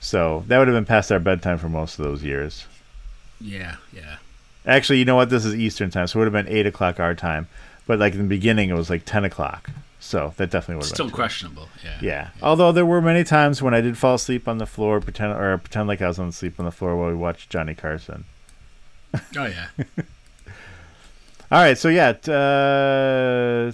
[0.00, 2.66] So that would have been past our bedtime for most of those years.
[3.40, 4.16] Yeah, yeah.
[4.66, 5.30] Actually, you know what?
[5.30, 7.48] This is Eastern time, so it would have been eight o'clock our time.
[7.86, 9.70] But like in the beginning, it was like ten o'clock.
[10.00, 11.14] So that definitely would have Still been.
[11.14, 11.68] questionable.
[11.84, 11.98] Yeah.
[12.00, 12.28] Yeah.
[12.42, 15.58] Although there were many times when I did fall asleep on the floor, pretend or
[15.58, 18.24] pretend like I was on sleep on the floor while we watched Johnny Carson.
[19.36, 19.66] Oh yeah.
[21.52, 23.72] All right, so yeah, t- uh,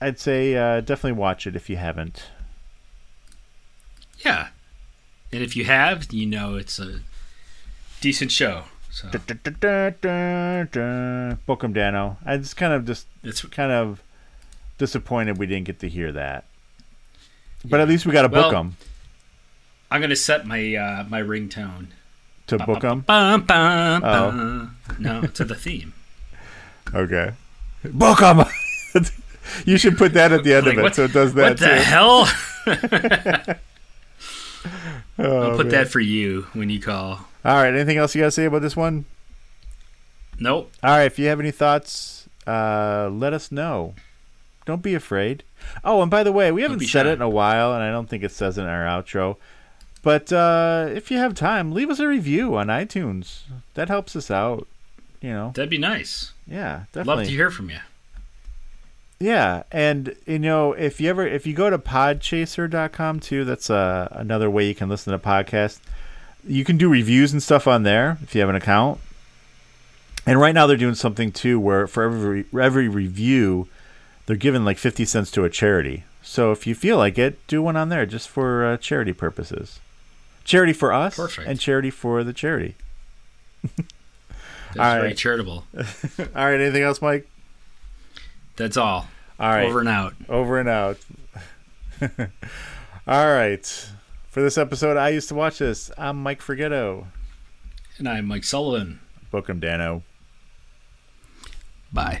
[0.00, 2.24] I'd say uh, definitely watch it if you haven't.
[4.24, 4.48] Yeah.
[5.32, 7.00] And if you have, you know it's a
[8.00, 8.64] decent show.
[8.90, 9.08] So
[11.46, 12.16] Bookum Danno.
[12.24, 14.02] I just kind of just it's kind of
[14.78, 16.44] disappointed we didn't get to hear that.
[17.64, 18.76] But at least we got book Well- 'em
[19.92, 21.88] I'm gonna set my uh, my ringtone.
[22.46, 23.00] to book 'em.
[23.00, 24.70] Bum, bum, Oh.
[24.98, 25.92] No, to the theme.
[26.94, 27.32] Okay.
[27.84, 28.38] Book 'em.
[29.66, 31.50] you should put that at the end Like, of it what- so it does that
[31.50, 31.72] what the too.
[31.74, 32.28] hell?
[35.18, 35.68] Oh, I'll put man.
[35.74, 37.26] that for you when you call.
[37.44, 37.74] All right.
[37.74, 39.04] Anything else you got to say about this one?
[40.38, 40.72] Nope.
[40.82, 41.04] All right.
[41.04, 43.94] If you have any thoughts, uh, let us know.
[44.66, 45.42] Don't be afraid.
[45.84, 47.10] Oh, and by the way, we haven't said shy.
[47.10, 49.36] it in a while, and I don't think it says it in our outro.
[50.02, 53.40] But uh, if you have time, leave us a review on iTunes.
[53.74, 54.66] That helps us out.
[55.20, 56.32] You know, That'd be nice.
[56.46, 57.14] yeah, definitely.
[57.16, 57.78] Love to hear from you.
[59.22, 64.08] Yeah, and you know, if you ever if you go to podchaser.com too, that's uh,
[64.12, 65.78] another way you can listen to podcasts.
[66.46, 68.98] You can do reviews and stuff on there if you have an account.
[70.26, 73.68] And right now they're doing something too where for every every review
[74.24, 76.04] they're giving like 50 cents to a charity.
[76.22, 79.80] So if you feel like it, do one on there just for uh, charity purposes.
[80.44, 81.46] Charity for us Perfect.
[81.46, 82.74] and charity for the charity.
[83.62, 83.78] That's
[84.78, 85.16] All very right.
[85.16, 85.64] charitable.
[85.76, 87.28] All right, anything else, Mike?
[88.60, 89.08] That's all.
[89.38, 89.64] All right.
[89.64, 90.14] Over and out.
[90.28, 90.98] Over and out.
[93.06, 93.90] All right.
[94.28, 95.90] For this episode, I used to watch this.
[95.96, 97.06] I'm Mike Forgetto.
[97.96, 99.00] And I'm Mike Sullivan.
[99.30, 100.02] Book 'em, Danno.
[101.90, 102.20] Bye.